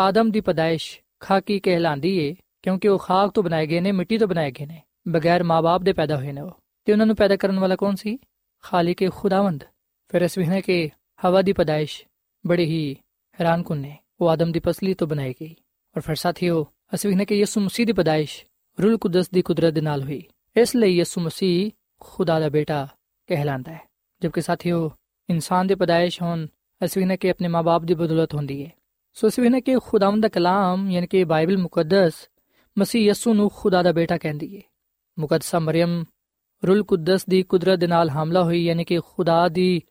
ਆਦਮ 0.00 0.30
ਦੀ 0.30 0.40
ਪਦਾਇਸ਼ 0.40 1.00
ਖਾਕੀ 1.20 1.60
ਕਹਿਲਾਂਦੀ 1.60 2.18
ਏ, 2.18 2.36
ਕਿਉਂਕਿ 2.62 2.88
ਉਹ 2.88 2.98
ਖਾਕ 2.98 3.30
ਤੋਂ 3.30 3.42
ਬਣਾਏ 3.42 3.66
ਗਏ 3.66 3.80
ਨੇ, 3.80 3.92
ਮਿੱਟੀ 3.92 4.18
ਤੋਂ 4.18 4.28
ਬਣਾਏ 4.28 4.50
ਗਏ 4.50 4.66
ਨੇ, 4.66 4.82
ਬਗੈਰ 5.08 5.42
ਮਾਪੇ 5.42 5.84
ਦੇ 5.84 5.92
ਪੈਦਾ 5.92 6.16
ਹੋਏ 6.16 6.32
ਨੇ 6.32 6.40
ਉਹ। 6.40 6.50
ਤੇ 6.84 6.92
ਉਹਨਾਂ 6.92 7.06
ਨੂੰ 7.06 7.16
ਪੈਦਾ 7.16 7.36
ਕਰਨ 7.36 7.58
ਵਾਲਾ 7.58 7.76
ਕੌਣ 7.76 7.94
ਸੀ? 7.94 8.18
ਖਾਲਿਕ 8.62 9.12
ਖੁਦਾਵੰਦ। 9.12 9.64
ਫਿਰ 10.10 10.26
ਅਸੀਂ 10.26 10.46
ਨੇ 10.48 10.60
ਕਿ 10.60 10.88
ਹਵਾ 11.24 11.42
ਦੀ 11.42 11.52
ਪਦਾਇਸ਼ 11.52 12.02
ਬੜੀ 12.46 12.64
ਹੀ 12.64 12.96
ਹੈਰਾਨ 13.38 13.62
ਕੁੰਨੇ 13.62 13.96
ਉਹ 14.20 14.28
ਆਦਮ 14.28 14.52
ਦੀ 14.52 14.60
ਪਸਲੀ 14.60 14.94
ਤੋਂ 14.94 15.06
ਬਣਾਈ 15.06 15.34
ਗਈ 15.40 15.54
ਔਰ 15.96 16.02
ਫਿਰ 16.02 16.14
ਸਾਥੀਓ 16.14 16.64
ਅਸੀਂ 16.94 17.16
ਨੇ 17.16 17.24
ਕਿ 17.24 17.34
ਯਿਸੂ 17.34 17.60
ਮਸੀਹ 17.60 17.86
ਦੀ 17.86 17.92
ਪਦਾਇਸ਼ 17.92 18.44
ਰੂਲ 18.78 18.96
ਕੁਦਸ 18.98 19.30
ਦੀ 19.30 19.42
ਕੁਦਰਤ 19.42 19.74
ਦੇ 19.74 19.80
ਨਾਲ 19.80 20.02
ਹੋਈ 20.02 20.22
ਇਸ 20.56 20.74
ਲਈ 20.76 20.96
ਯਿਸੂ 20.96 21.20
ਮਸੀਹ 21.20 21.70
ਖੁਦਾ 22.00 22.40
ਦਾ 22.40 22.48
ਬੇਟਾ 22.48 22.86
ਕਹਿਲਾਂਦਾ 23.28 23.72
ਹੈ 23.72 23.80
ਜਦਕਿ 24.22 24.40
ਸਾਥੀਓ 24.40 24.90
ਇਨਸਾਨ 25.28 25.66
ਦੇ 25.66 25.74
ਪਦਾਇਸ਼ 25.74 26.22
ਹੋਣ 26.22 26.46
ਅਸੀਂ 26.84 27.06
ਨੇ 27.06 27.16
ਕਿ 27.16 27.30
ਆਪਣੇ 27.30 27.48
ਮਾਪੇ 27.48 27.86
ਦੀ 27.86 27.94
ਬਦੌਲਤ 27.94 28.34
ਹੁੰਦੀ 28.34 28.64
ਹੈ 28.64 28.70
ਸੋ 29.14 29.28
ਅਸੀਂ 29.28 29.50
ਨੇ 29.50 29.60
ਕਿ 29.60 29.76
ਖੁਦਾਵੰਦ 29.78 30.22
ਦਾ 30.22 30.28
ਕਲਾਮ 30.28 30.90
ਯਾਨੀ 30.90 31.06
ਕਿ 31.06 31.24
ਬਾਈਬਲ 31.24 31.58
ਮੁਕੱਦਸ 31.58 32.26
ਮਸੀਹ 32.78 33.02
ਯਿਸੂ 33.02 33.34
ਨੂੰ 33.34 33.50
ਖੁਦਾ 33.50 33.82
ਦਾ 33.82 33.92
ਬੇਟਾ 33.92 34.18
ਕਹਿੰਦੀ 34.18 34.56
ਹੈ 34.56 34.62
ਮੁਕੱਦਸਾ 35.18 35.58
ਮਰੀਮ 35.58 36.04
ਰੂਲ 36.62 36.82
ਕੁਦਸ 36.82 37.24
ਦੀ 37.28 37.42
ਕੁਦਰਤ 37.42 37.78
ਦੇ 37.78 37.86
ਨਾਲ 37.86 38.10
ਹਮਲਾ 38.10 38.42
ਹੋਈ 38.42 38.64
ਯਾਨੀ 38.64 38.84
ਕਿ 38.84 39.00
ਖੁਦਾ 39.00 39.48
ਦੀ 39.48 39.82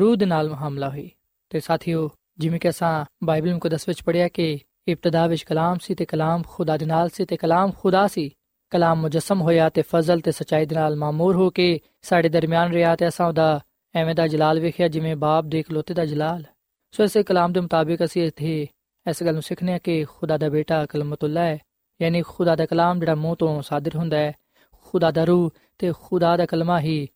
ਰੂਹ 0.00 0.16
ਦੇ 0.16 0.26
ਨਾਲ 0.26 0.52
ਹਮਲਾ 0.52 0.90
ਹੋਈ। 0.90 1.10
ਤੇ 1.50 1.60
ਸਾਥੀਓ, 1.60 2.10
ਜਿਵੇਂ 2.38 2.60
ਕਿ 2.60 2.68
ਅਸਾਂ 2.68 3.04
ਬਾਈਬਲ 3.24 3.54
ਮੁਕੱਦਸ 3.54 3.88
ਵਿੱਚ 3.88 4.02
ਪੜਿਆ 4.02 4.28
ਕਿ 4.28 4.58
ਇਬਤਦਾ 4.88 5.26
ਵਿੱਚ 5.26 5.42
ਕਲਾਮ 5.42 5.78
ਸੀ 5.78 5.94
ਤੇ 5.94 6.04
ਕਲਾਮ 6.04 6.42
ਖੁਦਾ 6.48 6.76
ਦੇ 6.76 6.86
ਨਾਲ 6.86 7.08
ਸੀ 7.08 7.24
ਤੇ 7.24 7.36
ਕਲਾਮ 7.36 7.72
ਖੁਦਾ 7.78 8.06
ਸੀ। 8.06 8.30
ਕਲਾਮ 8.70 9.00
ਮੁਜਸਮ 9.00 9.40
ਹੋਇਆ 9.40 9.68
ਤੇ 9.68 9.82
ਫਜ਼ਲ 9.82 10.20
ਤੇ 10.20 10.32
ਸਚਾਈ 10.32 10.66
ਦੇ 10.66 10.74
ਨਾਲ 10.74 10.96
ਮਾਮੂਰ 10.96 11.36
ਹੋ 11.36 11.50
ਕੇ 11.50 11.80
ਸਾਡੇ 12.02 12.28
ਦਰਮਿਆਨ 12.28 12.72
ਰਿਹਾ 12.72 12.96
ਤੇ 12.96 13.08
ਅਸਾਂ 13.08 13.28
ਉਹਦਾ 13.28 13.60
ਐਵੇਂ 13.94 14.14
ਦਾ 14.14 14.26
ਜਲਾਲ 14.26 14.60
ਵੇਖਿਆ 14.60 14.88
ਜਿਵੇਂ 14.88 15.16
ਬਾਪ 15.16 15.44
ਦੇ 15.44 15.58
ਇਕਲੌਤੇ 15.58 15.94
ਦਾ 15.94 16.04
ਜਲਾਲ। 16.04 16.44
ਸੋ 16.90 17.04
ਇਸੇ 17.04 17.22
ਕਲਾਮ 17.22 17.52
ਦੇ 17.52 17.60
ਮੁਤਾਬਿਕ 17.60 18.04
ਅਸੀਂ 18.04 18.22
ਇੱਥੇ 18.22 18.66
ਇਸ 19.10 19.22
ਗੱਲ 19.22 19.32
ਨੂੰ 19.32 19.42
ਸਿੱਖਨੇ 19.42 19.78
ਕਿ 19.78 20.04
ਖੁਦਾ 20.04 20.36
ਦਾ 20.36 20.48
ਬੇਟਾ 20.48 20.86
ਕਲਮਤੁੱਲਾ 20.86 21.40
ਹੈ। 21.40 21.58
ਯਾਨੀ 22.02 22.22
ਖੁਦਾ 22.22 22.56
ਦਾ 22.56 22.66
ਕਲਾਮ 22.66 22.98
ਜਿਹੜਾ 22.98 23.14
ਮੂੰਹ 23.14 23.36
ਤੋਂ 23.36 23.62
ਸਾਦਰ 23.62 23.96
ਹੁੰਦਾ 23.96 24.16
ਹੈ, 24.16 24.32
ਖੁਦਾ 24.84 25.10
ਦਾ 25.10 25.24
ਰੂਹ 25.24 25.50
ਤੇ 25.78 25.92
ਖੁਦਾ 26.00 26.36
ਦਾ 26.36 26.46
ਕਲਮਾ 26.46 26.80
ਹੀ 26.80 27.08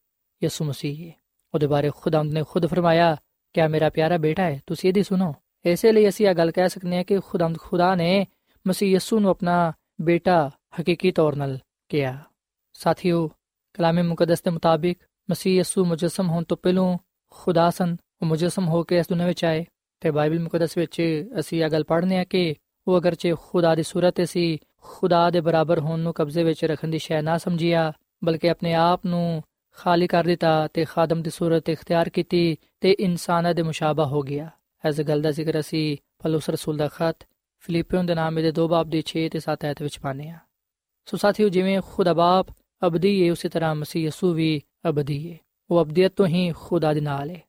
ਯਿਸੂ 0.42 0.64
ਮਸੀਹ 0.64 1.08
ਹੈ। 1.08 1.25
ਉਹਦੇ 1.56 1.66
ਬਾਰੇ 1.66 1.90
ਖੁਦਾਵੰਦ 1.96 2.32
ਨੇ 2.32 2.44
ਖੁਦ 2.50 2.66
ਫਰਮਾਇਆ 2.66 3.16
ਕਿ 3.52 3.68
ਮੇਰਾ 3.68 3.88
ਪਿਆਰਾ 3.88 4.18
ਬੇਟਾ 4.18 4.42
ਹੈ, 4.42 4.62
ਤੁਸੀਂ 4.66 4.90
ਇਹਦੀ 4.90 5.02
ਸੁਣੋ। 5.02 5.34
ਇਸੇ 5.64 5.92
ਲਈ 5.92 6.08
ਅਸੀਂ 6.08 6.28
ਇਹ 6.28 6.34
ਗੱਲ 6.34 6.50
ਕਹਿ 6.50 6.68
ਸਕਨੇ 6.68 6.96
ਹਾਂ 6.96 7.04
ਕਿ 7.04 7.18
ਖੁਦਾਵੰਦ 7.18 7.58
ਖੁਦਾ 7.58 7.94
ਨੇ 7.94 8.26
ਮਸੀਹ 8.66 8.88
ਯਿਸੂ 8.88 9.20
ਨੂੰ 9.20 9.30
ਆਪਣਾ 9.30 9.72
ਬੇਟਾ 10.00 10.50
ਹਕੀਕੀ 10.80 11.10
ਤੌਰ 11.10 11.32
'ਤੇ 11.32 11.58
ਕਿਹਾ। 11.88 12.18
ਸਾਥੀਓ, 12.72 13.30
ਕਲਾਮੇ 13.74 14.02
ਮੁਕੱਦਸ 14.02 14.42
ਦੇ 14.42 14.50
ਮੁਤਾਬਿਕ 14.50 14.98
ਮਸੀਹ 15.30 15.56
ਯਿਸੂ 15.56 15.84
ਮੁਜਸਮ 15.84 16.30
ਹੋਣ 16.30 16.44
ਤੋਂ 16.44 16.56
ਪਹਿਲੋਂ 16.56 16.98
ਖੁਦਾ 17.30 17.70
ਸਨ, 17.70 17.96
ਉਹ 18.22 18.26
ਮੁਜਸਮ 18.26 18.68
ਹੋ 18.68 18.82
ਕੇ 18.82 18.98
ਇਸ 18.98 19.08
ਦੁਨੀਆਂ 19.08 19.28
ਵਿੱਚ 19.28 19.44
ਆਏ 19.44 19.64
ਤੇ 20.00 20.10
ਬਾਈਬਲ 20.10 20.40
ਮੁਕੱਦਸ 20.40 20.76
ਵਿੱਚ 20.76 21.26
ਅਸੀਂ 21.40 21.64
ਇਹ 21.64 21.70
ਗੱਲ 21.70 21.84
ਪੜ੍ਹਨੇ 21.84 22.18
ਆ 22.18 22.24
ਕਿ 22.24 22.54
ਉਹ 22.88 22.98
ਅਗਰਚੇ 22.98 23.34
ਖੁਦਾ 23.34 23.74
ਦੀ 23.74 23.82
ਸੂਰਤ 23.82 24.20
ਸੀ, 24.20 24.58
ਖੁਦਾ 24.82 25.30
ਦੇ 25.30 25.40
ਬਰਾਬਰ 25.40 25.78
ਹੋਣ 25.78 26.00
ਨੂੰ 26.00 26.12
ਕਬਜ਼ੇ 26.12 26.44
ਵਿੱਚ 26.44 26.64
ਰੱਖਣ 26.64 26.88
ਦੀ 26.88 26.98
ਸ਼ੈ 26.98 27.22
ਨਾ 27.22 27.38
ਸਮਝਿਆ, 27.38 27.92
ਬਲਕਿ 28.24 28.50
ਆਪਣੇ 28.50 28.74
ਆਪ 28.74 29.06
ਨੂੰ 29.06 29.42
ਖਾਲੀ 29.76 30.06
ਕਰ 30.06 30.24
ਦਿੱਤਾ 30.24 30.68
ਤੇ 30.68 30.84
ਖਾਦਮ 30.84 31.22
ਦੀ 31.22 31.30
ਸੂਰਤ 31.30 31.68
ਇਖਤਿਆਰ 31.68 32.08
ਕੀਤੀ 32.08 32.56
ਤੇ 32.80 32.92
ਇਨਸਾਨਾਂ 32.92 33.54
ਦੇ 33.54 33.62
ਮੁਸ਼ਾਬਾ 33.62 34.04
ਹੋ 34.04 34.20
ਗਿਆ। 34.20 34.50
ਇਸ 34.88 35.00
ਗੱਲ 35.00 35.20
ਦਾ 35.20 35.30
ਜ਼ਿਕਰ 35.30 35.60
ਅਸੀਂ 35.60 35.96
ਪਲੂਸ 36.22 36.50
ਰਸੂਲ 36.50 36.76
ਦਾ 36.76 36.88
ਖਤ 36.88 37.16
ਫਿਲੀਪੀਓਂ 37.58 38.04
ਦੇ 38.04 38.14
ਨਾਮ 38.14 38.34
ਦੇ 38.34 38.52
ਦੋ 38.52 38.68
ਬਾਬ 38.68 38.90
ਦੇ 38.90 39.02
6 39.04 39.28
ਤੇ 39.32 39.38
7 39.38 39.64
ਐਤ 39.64 39.82
ਵਿੱਚ 39.82 40.00
ਪਾਨੇ 40.00 40.30
ਆ 40.30 40.38
ਸੋ 41.06 41.16
ਸਾਥੀਓ, 41.16 41.48
ਜਿਵੇਂ 41.48 41.80
ਖੁਦਾ 41.92 42.12
ਬਾਪ 42.12 42.46
ਅਬਦੀ 42.86 43.26
ਹੈ 43.26 43.32
ਉਸੇ 43.32 43.48
ਤਰ੍ਹਾਂ 43.48 43.74
ਮਸੀਹ 43.74 44.06
ਯਸੂ 44.06 44.32
ਵੀ 44.32 44.62
ਅਬਦੀ 44.88 45.32
ਹੈ 45.32 45.38
ਉਹ 45.70 45.82
ਅਬਦੀਅਤ 45.82 46.12
ਤੋਂ 46.12 46.26
ਹੀ 46.26 46.52
ਖੁਦਾ 46.52 46.94
ਦੇ 46.94 47.00
ਨਾਲ 47.00 47.30
ਹੈ 47.30 47.40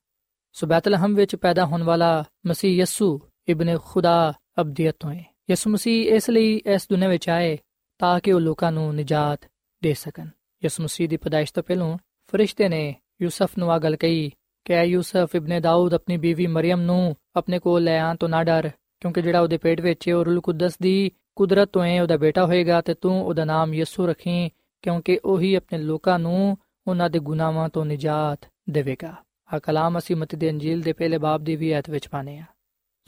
ਸੋ 0.54 0.68
ਬੈਤਲਹਮ 0.68 1.16
ਵਿੱਚ 1.16 1.36
ਪੈਦਾ 1.36 1.66
ਹੋਣ 1.66 1.84
ਵਾਲਾ 1.84 2.24
ਮਸੀਹ 2.48 2.82
ਯਸੂ 2.82 3.22
ਇਬਨ 3.48 3.78
ਖੁਦਾ 3.78 4.34
ਅਬਦੀਅਤ 4.62 4.96
ਤੋਂ 5.00 5.14
ਹੈ 5.14 5.36
ਯਸੂ 5.50 5.70
ਮਸੀਹ 5.70 6.14
ਇਸ 6.14 6.30
ਲਈ 6.30 6.62
ਇਸ 6.66 6.88
ਦੁਨੀਆਂ 6.90 7.10
ਵਿੱਚ 7.10 7.30
ਆਏ 7.30 7.58
ਤਾਂ 8.00 8.20
ਕਿ 8.20 8.34
ਉਹ 8.34 8.42
ਲੋਕਾਂ 8.42 8.72
ਨੂੰ 8.72 8.96
ਨਜਾਤ 8.96 9.40
ਦੇ 9.84 9.94
ਸਕਣ। 9.94 10.28
ਯਸੂ 10.66 10.84
ਮਸੀਹ 10.84 11.10
ਦੀ 11.10 11.18
ਪਦਾਇਸ਼ 11.18 11.54
ਤੋਂ 11.54 11.64
ਪਹਿਲਾਂ 11.64 11.98
ਫਰਿਸ਼ਤੇ 12.27 12.69
ਨੇ 12.69 12.95
ਯੂਸਫ 13.23 13.59
ਨੂੰ 13.59 13.73
ਆ 13.73 13.79
ਗੱਲ 13.79 13.97
ਕਹੀ 13.97 14.31
ਕਿ 14.65 14.73
ਐ 14.73 14.83
ਯੂਸਫ 14.83 15.31
ਇਬਨ 15.35 15.61
ਦਾਊਦ 15.63 15.95
ਆਪਣੀ 15.95 16.17
ਬੀਵੀ 16.17 16.47
ਮਰੀਮ 16.47 16.81
ਨੂੰ 16.81 17.17
ਆਪਣੇ 17.37 17.59
ਕੋਲ 17.59 17.83
ਲੈ 17.83 17.99
ਆਂ 17.99 18.15
ਤੋਂ 18.15 18.29
ਨਾ 18.29 18.45
ਡਰ 18.45 18.71
ਕਿਉਂਕਿ 19.01 19.23
ਜਿਹੜਾ 19.23 19.41
ਉਹਦੇ 19.41 19.57
ਪੇਟ 19.59 19.81
ਵਿੱਚ 19.81 20.09
ਹੈ 20.09 20.15
ਉਹ 20.15 20.25
ਰੂਲ 20.25 20.41
ਕੁਦਸ 20.41 20.79
ਦੀ 20.83 21.11
ਕੁਦਰਤ 21.37 21.69
ਤੋਂ 21.69 21.85
ਹੈ 21.85 22.03
ਉਹਦਾ 22.03 22.17
ਬੇਟਾ 22.17 22.47
ਹੋਏਗਾ 22.47 22.81
ਤੇ 22.81 22.95
ਤੂੰ 22.95 23.27
ਉਹਦਾ 23.27 23.45
ਨਾਮ 23.45 23.75
ਯਿਸੂ 23.75 24.07
ਰੱਖੀ 24.07 24.51
ਕਿਉਂਕਿ 24.83 25.21
ਉਹੀ 25.25 25.55
ਆਪਣੇ 25.55 25.79
ਲੋਕਾਂ 25.79 26.19
ਨੂੰ 26.19 26.57
ਉਹਨਾਂ 26.87 27.11
ਦੇ 27.11 27.19
ਗੁਨਾਹਾਂ 27.19 27.69
ਤੋਂ 27.69 27.85
ਨਜਾਤ 27.85 28.49
ਦੇਵੇਗਾ 28.71 29.15
ਆ 29.55 29.59
ਕਲਾਮ 29.59 29.99
ਅਸੀਂ 29.99 30.17
ਮਤੀ 30.17 30.37
ਦੇ 30.37 30.51
ਅੰਜੀਲ 30.51 30.81
ਦੇ 30.81 30.93
ਪਹਿਲੇ 30.93 31.19
ਬਾਬ 31.19 31.45
ਦੀ 31.45 31.57
ਵੀ 31.57 31.73
ਆਇਤ 31.73 31.91
ਵਿੱਚ 31.91 32.09
ਪਾਣੇ 32.09 32.39
ਆ 32.39 32.45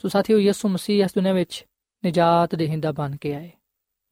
ਸੋ 0.01 0.07
ਸਾਥੀਓ 0.07 0.37
ਯਿਸੂ 0.37 0.69
ਮਸੀਹ 0.69 1.03
ਇਸ 1.03 1.11
ਦੁਨੀਆਂ 1.15 1.33
ਵਿੱਚ 1.33 1.65
ਨਜਾਤ 2.05 2.55
ਦੇਹਿੰਦਾ 2.55 2.91
ਬਣ 2.91 3.15
ਕੇ 3.15 3.35
ਆਏ 3.35 3.51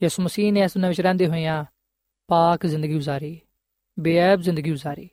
ਯਿਸੂ 0.03 0.23
ਮਸੀਹ 0.23 0.53
ਨੇ 0.53 0.59
ਇਸ 0.59 0.73
ਦੁਨੀਆਂ 0.73 0.89
ਵਿੱਚ 0.89 1.01
ਰਹਿੰਦੇ 1.01 1.27
ਹੋਇਆਂ 1.27 1.65
ਪਾਕ 2.27 2.65
ਜ਼ਿੰਦਗੀ 2.65 2.97
گزارੀ 2.97 3.39
ਬੇਅਬ 3.99 4.41
ਜ਼ਿੰਦਗੀ 4.41 4.71
گزارੀ 4.71 5.09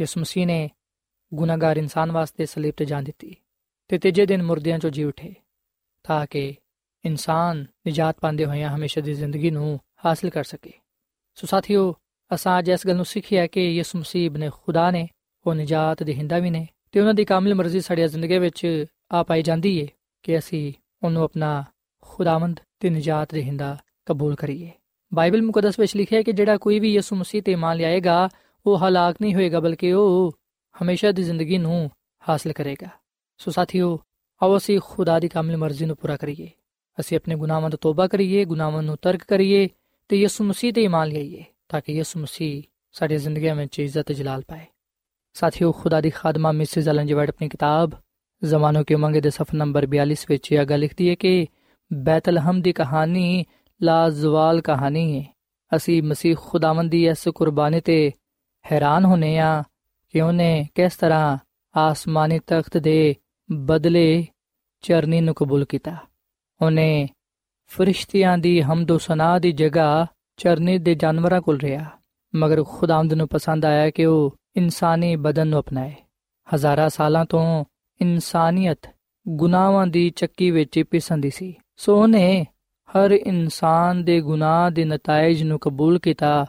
ਯਿਸੂ 0.00 0.20
ਮਸੀਹ 0.20 0.46
ਨੇ 0.46 0.70
ਗੁਨਾਹਗਾਰ 1.34 1.76
ਇਨਸਾਨ 1.76 2.12
ਵਾਸਤੇ 2.12 2.46
ਸਲੀਬ 2.46 2.74
ਤੇ 2.76 2.84
ਜਾਨ 2.84 3.04
ਦਿੱਤੀ 3.04 3.36
ਤੇ 3.88 3.98
ਤੀਜੇ 3.98 4.26
ਦਿਨ 4.26 4.42
ਮੁਰਦਿਆਂ 4.42 4.78
ਚੋਂ 4.78 4.90
ਜੀ 4.90 5.04
ਉਠੇ 5.04 5.34
ਤਾਂ 6.04 6.26
ਕਿ 6.26 6.54
ਇਨਸਾਨ 7.04 7.64
ਨਜਾਤ 7.88 8.20
ਪਾਉਂਦੇ 8.20 8.44
ਹੋਇਆਂ 8.44 8.76
ਹਮੇਸ਼ਾ 8.76 9.02
ਦੀ 9.02 9.14
ਜ਼ਿੰਦਗੀ 9.14 9.50
ਨੂੰ 9.50 9.80
ਹਾਸਲ 10.04 10.30
ਕਰ 10.30 10.44
ਸਕੇ 10.44 10.72
ਸੋ 11.34 11.46
ਸਾਥੀਓ 11.46 11.94
ਅਸਾਂ 12.34 12.58
ਅੱਜ 12.58 12.70
ਇਸ 12.70 12.86
ਗੱਲ 12.86 12.96
ਨੂੰ 12.96 13.04
ਸਿੱਖਿਆ 13.04 13.46
ਕਿ 13.46 13.60
ਯਿਸੂ 13.60 13.98
ਮਸੀਹ 13.98 14.30
ਨੇ 14.30 14.50
ਖੁਦਾ 14.50 14.90
ਨੇ 14.90 15.08
ਉਹ 15.46 15.54
ਨਜਾਤ 15.54 16.02
ਦੇਹਿੰਦਾ 16.02 16.38
ਵੀ 16.38 16.50
ਨੇ 16.50 16.66
ਤੇ 16.92 17.00
ਉਹਨਾਂ 17.00 17.14
ਦੀ 17.14 17.24
ਕਾਮਿਲ 17.24 17.54
ਮਰਜ਼ੀ 17.54 17.80
ਸਾਡੀ 17.80 18.06
ਜ਼ਿੰਦਗੀ 18.08 18.38
ਵਿੱਚ 18.38 18.86
ਆ 19.12 19.22
ਪਾਈ 19.22 19.42
ਜਾਂਦੀ 19.42 19.78
ਏ 19.78 19.88
ਕਿ 20.22 20.38
ਅਸੀਂ 20.38 20.72
ਉਹਨੂੰ 21.02 21.22
ਆਪਣਾ 21.22 21.64
ਖੁਦਾਵੰਦ 22.02 22.60
ਤੇ 22.80 22.90
ਨਜਾਤ 22.90 23.34
ਦੇਹਿੰਦਾ 23.34 23.76
ਕਬੂਲ 24.06 24.34
ਕਰੀਏ 24.34 24.70
ਬਾਈਬਲ 25.11 25.41
ਮੁਕੱਦਸ 25.41 25.79
ਵਿੱਚ 25.79 25.95
ਲਿਖਿਆ 25.95 26.17
ਹੈ 26.17 26.23
ਕਿ 26.23 26.31
ਜਿਹੜਾ 26.31 26.57
ਕੋਈ 26.57 26.79
ਵੀ 26.79 26.93
ਯਿਸੂ 26.93 27.15
ਮਸੀਹ 27.15 27.41
ਤੇ 27.41 27.55
ਮੰਨ 27.55 27.77
ਲਿਆਏਗਾ 27.77 28.29
ਉਹ 28.65 28.77
ਹਲਾਕ 28.77 29.15
ਨਹੀਂ 29.21 29.35
ਹੋਏਗਾ 29.35 29.59
ਬਲਕਿ 29.59 29.91
ਉਹ 29.93 30.31
ਹਮੇਸ਼ਾ 30.75 31.11
ਦੀ 31.11 31.23
ਜ਼ਿੰਦਗੀ 31.23 31.57
ਨੂੰ 31.57 31.89
ਹਾਸਲ 32.23 32.53
ਕਰੇਗਾ 32.53 32.89
ਸੋ 33.39 33.51
ਸਾਥੀਓ 33.51 33.97
ਆਓ 34.41 34.57
ਅਸੀਂ 34.57 34.79
ਖੁਦਾ 34.79 35.19
ਦੀ 35.19 35.27
ਕਾਮਿਲ 35.27 35.57
ਮਰਜ਼ੀ 35.57 35.85
ਨੂੰ 35.85 35.95
ਪੂਰਾ 35.95 36.17
ਕਰੀਏ 36.17 36.49
ਅਸੀਂ 36.97 37.17
ਆਪਣੇ 37.17 37.35
ਗੁਨਾਹਾਂ 37.35 37.69
ਤੋਂ 37.69 37.79
ਤੋਬਾ 37.81 38.07
ਕਰੀਏ 38.07 38.43
ਗੁਨਾਹਾਂ 38.45 38.83
ਨੂੰ 38.83 38.97
ਤਰਕ 39.01 39.23
ਕਰੀਏ 39.23 39.67
ਤੇ 40.09 40.15
ਯਿਸੂ 40.15 40.43
ਮਸੀਹ 40.43 40.73
ਤੇ 40.73 40.83
ਇਮਾਨ 40.83 41.09
ਲਈਏ 41.09 41.43
ਤਾਂ 41.69 41.81
ਕਿ 41.81 41.93
ਯਿਸੂ 41.93 42.19
ਮਸੀਹ 42.19 42.61
ਸਾਡੀ 42.95 43.17
ਜ਼ਿੰਦਗੀ 43.17 43.51
ਵਿੱਚ 43.51 43.79
ਇੱਜ਼ਤ 43.79 44.11
ਜਲਾਲ 44.11 44.41
ਪਾਏ 44.41 44.65
ਸਾਥੀਓ 45.35 45.71
ਖੁਦਾ 45.71 46.01
ਦੀ 46.01 46.09
ਖਾਦਮਾ 46.09 46.51
ਮਿਸਿਸ 46.51 46.87
ਐਲਨ 46.87 47.07
ਜੀ 47.07 47.13
ਵਾਈਟ 47.13 47.29
ਆਪਣੀ 47.29 47.49
ਕਿਤਾਬ 47.49 47.91
ਜ਼ਮਾਨੋਂ 48.41 48.83
ਕੇ 48.83 48.95
ਮੰਗੇ 48.95 49.21
ਦੇ 49.21 49.29
ਸਫਾ 49.29 49.57
ਨੰਬਰ 49.57 49.85
42 49.85 50.25
ਵਿੱਚ 50.29 50.51
ਇਹ 50.51 50.65
ਗੱਲ 50.65 50.79
ਲਿਖਦੀ 50.79 51.09
ਹੈ 51.09 51.15
ਕਿ 51.15 51.47
ਬੈਤਲਹਮ 51.91 52.61
ਦੀ 52.61 52.73
ਕਹਾਣੀ 52.73 53.45
ਲਾਜ਼ਵਾਲ 53.81 54.61
ਕਹਾਣੀ 54.61 55.19
ਹੈ 55.19 55.25
ਅਸੀਂ 55.75 56.03
ਮਸੀਹ 56.03 56.35
ਖੁਦਾਵੰਦ 56.39 56.91
ਦੀ 56.91 57.07
ਇਸ 57.07 57.27
ਕੁਰਬਾਨੀ 57.27 57.81
ਤੇ 57.81 58.11
ਹੈਰਾਨ 58.71 59.05
ਹੋਨੇ 59.05 59.39
ਆ 59.39 59.63
ਕਿ 60.09 60.21
ਉਹਨੇ 60.21 60.67
ਕਿਸ 60.75 60.95
ਤਰ੍ਹਾਂ 60.95 61.37
ਆਸਮਾਨੀ 61.77 62.39
ਤਖਤ 62.39 62.77
ਦੇ 62.77 63.15
ਬਦਲੇ 63.51 64.27
ਚਰਨੀ 64.81 65.21
ਨੂੰ 65.21 65.35
ਕਬੂਲ 65.35 65.65
ਕੀਤਾ। 65.65 65.95
ਉਹਨੇ 66.61 67.09
ਫਰਿਸ਼ਤਿਆਂ 67.67 68.37
ਦੀ 68.37 68.61
ਹਮਦੋ 68.61 68.97
ਸਨਾ 68.97 69.39
ਦੀ 69.39 69.51
ਜਗ੍ਹਾ 69.51 70.07
ਚਰਨੀ 70.37 70.77
ਦੇ 70.77 70.95
ਜਾਨਵਰਾਂ 70.95 71.41
ਕੋਲ 71.41 71.57
ਰਿਹਾ, 71.57 71.85
ਮਗਰ 72.35 72.63
ਖੁਦਾਵੰਦ 72.63 73.13
ਨੂੰ 73.13 73.27
ਪਸੰਦ 73.27 73.65
ਆਇਆ 73.65 73.89
ਕਿ 73.89 74.05
ਉਹ 74.05 74.35
ਇਨਸਾਨੀ 74.55 75.15
ਬਦਨ 75.15 75.47
ਨੂੰ 75.47 75.59
ਅਪਣਾਏ। 75.59 75.93
ਹਜ਼ਾਰਾਂ 76.55 76.89
ਸਾਲਾਂ 76.89 77.25
ਤੋਂ 77.25 77.65
ਇਨਸਾਨੀਅਤ 78.01 78.95
ਗੁਨਾਹਾਂ 79.27 79.87
ਦੀ 79.87 80.09
ਚੱਕੀ 80.09 80.51
ਵਿੱਚ 80.51 80.83
ਪਿਸੰਦੀ 80.91 81.29
ਸੀ। 81.29 81.55
ਸੋ 81.75 82.01
ਉਹਨੇ 82.01 82.45
ਹਰ 82.89 83.11
ਇਨਸਾਨ 83.11 84.03
ਦੇ 84.03 84.21
ਗੁਨਾਹ 84.21 84.71
ਦੇ 84.71 84.85
ਨਤੀਜੇ 84.85 85.43
ਨੂੰ 85.43 85.59
ਕਬੂਲ 85.59 85.99
ਕੀਤਾ, 85.99 86.45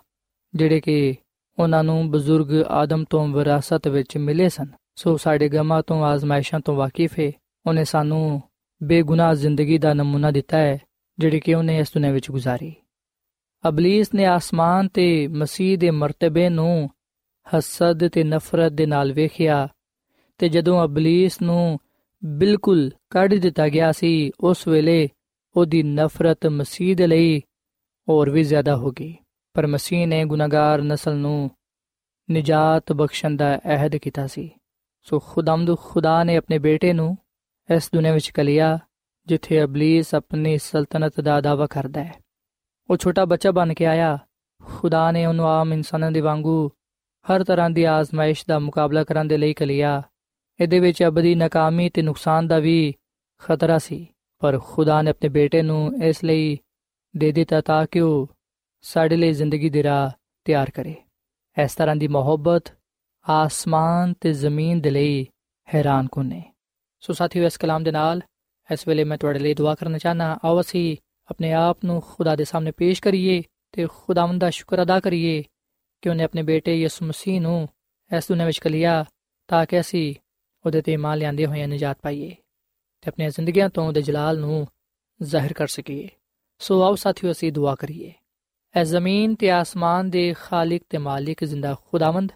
ਜਿਹੜੇ 0.55 0.81
ਕਿ 0.81 1.15
ਉਹਨਾਂ 1.59 1.85
ਨੂੰ 1.85 2.11
ਬਜ਼ੁਰਗ 2.11 2.67
ਆਦਮ 2.69 3.05
ਤੋਂ 3.11 3.29
ਵਿਰਾਸਤ 3.29 3.89
ਵਿੱਚ 3.89 4.17
ਮਿਲੇ 4.17 4.49
ਸਨ। 4.49 4.67
ਸੋ 4.97 5.17
ਸਾਡੇ 5.17 5.49
ਗਮਾਂ 5.49 5.83
ਤੋਂ, 5.87 6.05
ਆਜ਼ਮਾਇਸ਼ਾਂ 6.05 6.61
ਤੋਂ 6.61 6.77
ਵਾਕਿਫ 6.77 7.19
ਹੈ 7.19 7.33
ਉਹਨੇ 7.67 7.85
ਸਾਨੂੰ 7.85 8.43
ਬੇਗੁਨਾਹ 8.83 9.35
ਜ਼ਿੰਦਗੀ 9.35 9.79
ਦਾ 9.79 9.95
ਨਮੂਨਾ 9.95 10.31
ਦਿੱਤਾ 10.31 10.59
ਹੈ, 10.59 10.79
ਜਿਹੜੀ 11.19 11.41
ਕਿ 11.41 11.55
ਉਹਨੇ 11.55 11.79
ਇਸ 11.79 11.89
ਦੁਨੀਆਂ 11.95 12.13
ਵਿੱਚ 12.13 12.31
ਗੁਜ਼ਾਰੀ। 12.31 12.75
ਅਬਲਿਸ 13.69 14.15
ਨੇ 14.15 14.25
ਆਸਮਾਨ 14.25 14.89
ਤੇ 14.89 15.29
ਮਸੀਹ 15.29 15.79
ਦੇ 15.79 15.91
ਮਰਤਬੇ 15.91 16.49
ਨੂੰ 16.49 16.91
ਹਸਦ 17.47 18.09
ਤੇ 18.09 18.25
ਨਫ਼ਰਤ 18.25 18.73
ਦੇ 18.73 18.87
ਨਾਲ 18.87 19.13
ਵੇਖਿਆ, 19.13 19.69
ਤੇ 20.39 20.49
ਜਦੋਂ 20.49 20.85
ਅਬਲਿਸ 20.85 21.43
ਨੂੰ 21.43 21.79
ਬਿਲਕੁਲ 22.25 22.91
ਕੱਢ 23.11 23.35
ਦਿੱਤਾ 23.35 23.69
ਗਿਆ 23.69 23.93
ਸੀ, 23.93 24.31
ਉਸ 24.41 24.69
ਵੇਲੇ 24.69 25.09
ਉਹਦੀ 25.57 25.83
ਨਫ਼ਰਤ 25.83 26.47
ਮਸੀਹ 26.47 26.97
ਦੇ 26.97 27.07
ਲਈ 27.07 27.43
ਹੋਰ 28.09 28.31
ਵੀ 28.31 28.43
ਜ਼ਿਆਦਾ 28.43 28.77
ਹੋ 28.77 28.91
ਗਈ। 28.91 29.17
ਪਰ 29.55 29.67
ਮਸੀਹ 29.67 30.07
ਨੇ 30.07 30.25
ਗੁਨਾਹਗਾਰ 30.25 30.83
ਨਸਲ 30.83 31.17
ਨੂੰ 31.17 31.51
ਨਜਾਤ 32.33 32.93
ਬਖਸ਼ਣ 32.93 33.37
ਦਾ 33.37 33.59
ਅਹਿਦ 33.59 33.97
ਕੀਤਾ 33.97 34.27
ਸੀ। 34.27 34.51
ਸੋ 35.03 35.19
ਖੁਦਾਮਦ 35.19 35.79
ਖੁਦਾ 35.79 36.25
ਨੇ 36.25 36.37
ਆਪਣੇ 36.37 36.59
ਬੇਟੇ 36.59 36.93
ਨੂੰ 36.93 37.19
ਇਸ 37.75 37.91
ਦੁਨੀਆਂ 37.95 38.15
ਵਿੱਚ 38.15 38.31
ਕਲਿਆ 38.31 38.79
ਜਿੱਥੇ 39.27 39.63
ਅਬਲੀਸ 39.63 40.15
ਆਪਣੀ 40.15 40.59
ਸਲਤਨਤ 40.59 41.21
ਦਾ 41.21 41.41
ਦਾਅਵਾ 41.41 41.67
ਕਰਦਾ 41.67 42.05
ਹੈ। 42.05 42.15
ਉਹ 42.91 42.97
ਛੋਟਾ 42.97 43.25
ਬੱਚਾ 43.25 43.51
ਬਣ 43.51 43.75
ਕੇ 43.75 43.87
ਆਇਆ। 43.87 44.19
ਖੁਦਾ 44.65 45.11
ਨੇ 45.11 45.27
ਉਹਨੂੰ 45.27 45.49
ਆਮ 45.49 45.73
ਇਨਸਾਨਾਂ 45.73 46.11
ਦੇ 46.11 46.21
ਵਾਂਗੂ 46.21 46.71
ਹਰ 47.31 47.45
ਤਰ੍ਹਾਂ 47.45 47.71
ਦੀ 47.71 47.85
ਆਜ਼ਮਾਇਸ਼ 47.85 48.45
ਦਾ 48.49 48.59
ਮੁਕਾਬਲਾ 48.59 49.05
ਕਰਨ 49.05 49.29
ਦੇ 49.29 49.37
ਲਈ 49.37 49.55
ਕਲਿਆ 49.55 50.03
ਇਹਦੇ 50.61 50.81
ਵਿੱਚ 50.81 51.03
ਅਬਦੀ, 51.03 51.35
ਨਾਕਾਮੀ 51.35 51.91
ਤੇ 51.91 52.03
ਨੁਕਸਾਨ 52.03 52.49
ਦਾ 52.49 52.59
ਵੀ 52.59 52.95
ਖਤਰਾ 53.39 53.79
ਸੀ। 53.79 54.07
ਪਰ 54.41 54.59
ਖੁਦਾ 54.59 55.03
ਨੇ 55.03 55.11
ਆਪਣੇ 55.11 55.29
ਬੇਟੇ 55.29 55.63
ਨੂੰ 55.63 56.03
ਇਸ 56.05 56.25
ਲਈ 56.25 56.59
ਦੇ 57.17 57.33
ਦਿੱਤਾ 57.33 57.61
ਤਾਂ 57.61 57.87
ਕਿ 57.91 58.01
ਉਹ 58.01 58.29
ਸਾਡੇ 58.83 59.17
ਲਈ 59.17 59.33
ਜ਼ਿੰਦਗੀ 59.33 59.71
ਦੀ 59.71 59.83
ਰਾਹ 59.83 60.11
ਤਿਆਰ 60.45 60.71
ਕਰੇ। 60.71 60.95
ਇਸ 61.65 61.75
ਤਰ੍ਹਾਂ 61.75 61.97
ਦੀ 61.97 62.09
ਮੁਹੱਬਤ 62.09 62.73
ਆਸਮਾਨ 63.29 64.15
ਤੇ 64.21 64.33
ਜ਼ਮੀਨ 64.33 64.81
ਦੇ 64.81 64.91
ਲਈ 64.91 65.27
ਹੈਰਾਨ 65.75 66.07
ਕੁਨੇ 66.09 66.43
ਸੋ 67.01 67.13
ਸਾਥੀਓ, 67.13 67.47
ਇਸ 67.47 67.57
ਕਲਾਮ 67.57 67.83
ਦੇ 67.83 67.91
ਨਾਲ 67.91 68.21
ਇਸ 68.73 68.89
ਵੇਲੇ 68.89 69.05
ਮੈਂ 69.05 69.19
ਤੁਹਾਡੇ 69.19 69.39
ਲਈ 69.39 69.55
ਦੁਆ 69.55 69.75
ਕਰਨਾ 69.75 69.99
ਚਾਹਨਾ 69.99 70.39
ਆਓ 70.45 70.61
ਅਸੀਂ 70.61 70.97
ਆਪਣੇ 71.31 71.53
ਆਪ 71.53 71.79
ਨੂੰ 71.85 72.01
ਖੁਦਾ 72.01 72.37
ਦੇ 72.37 72.45
ਸਾਹਮਣੇ 72.45 72.71
ਪੇਸ਼ 72.71 73.03
ਕਰੀਏ 73.03 73.43
ਤੇ 73.73 73.87
ਖੁਦਾਵੰਦ 73.87 74.41
ਦਾ 74.41 74.51
ਸ਼ੁਕਰ 74.51 74.83
ਅਦਾ 74.83 75.01
ਕਰੀਏ 75.01 75.43
ਕਿ 76.03 76.09
ਉਹਨੇ 76.09 76.25
ਆਪਣੇ 76.25 76.43
ਬੇਟੇ 76.43 76.75
ਯਿਸੂ 76.75 77.07
ਮਸੀਹ 77.07 77.41
ਨੂੰ 77.41 77.69
ਇਸ 78.17 78.29
ਦੁਨੀਆਂ 78.29 78.47
ਵਿੱਚ 78.47 78.59
ਕਲਿਆ 78.59 79.05
ਤਾਂ 79.49 79.67
ਕਿ 79.67 79.81
ਅਸੀਂ 79.81 80.15
ਉਹਦੇ 80.67 80.83
ਤੇ 80.83 80.93
ਇਮਾਨ 80.93 81.19
ਲਿਆਂਦੇ 81.19 81.47
ਹੋਏ 81.47 81.67
ਨਜਾਤ 81.67 81.99
ਪਾਈਏ। 82.03 82.37
ਤੇ 83.01 83.11
ਆਪਣੀਆਂ 83.11 83.31
ਜ਼ਿੰਦਗੀਆਂ 83.31 83.69
ਤੋਂ 83.69 83.87
ਉਹਦੇ 83.87 84.03
ਜਲਾਲ 84.03 84.39
ਨੂੰ 84.39 84.69
ਜ਼ਾਹਿਰ 85.23 85.53
ਕਰ 85.53 85.67
ਸਕੀਏ। 85.67 86.09
ਸੋ 86.59 86.83
ਆਓ 86.83 86.95
ਸਾਥੀਓ, 86.95 87.31
ਅਸੀਂ 87.31 87.53
ਦੁਆ 87.53 87.75
ਕਰੀਏ। 87.75 88.13
ਐ 88.77 88.85
ਜ਼ਮੀਨ 88.85 89.35
ਤੇ 89.35 89.51
ਆਸਮਾਨ 89.51 90.11
ਦੇ 90.11 90.35
ਖਾਲਕ 90.41 90.81
ਤੇ 90.89 90.99
ਮਾਲਿਕ 90.99 91.45
ਜ਼ਿੰਦਾ 91.45 91.77
ਖੁਦਾਵੰਦ, 91.91 92.33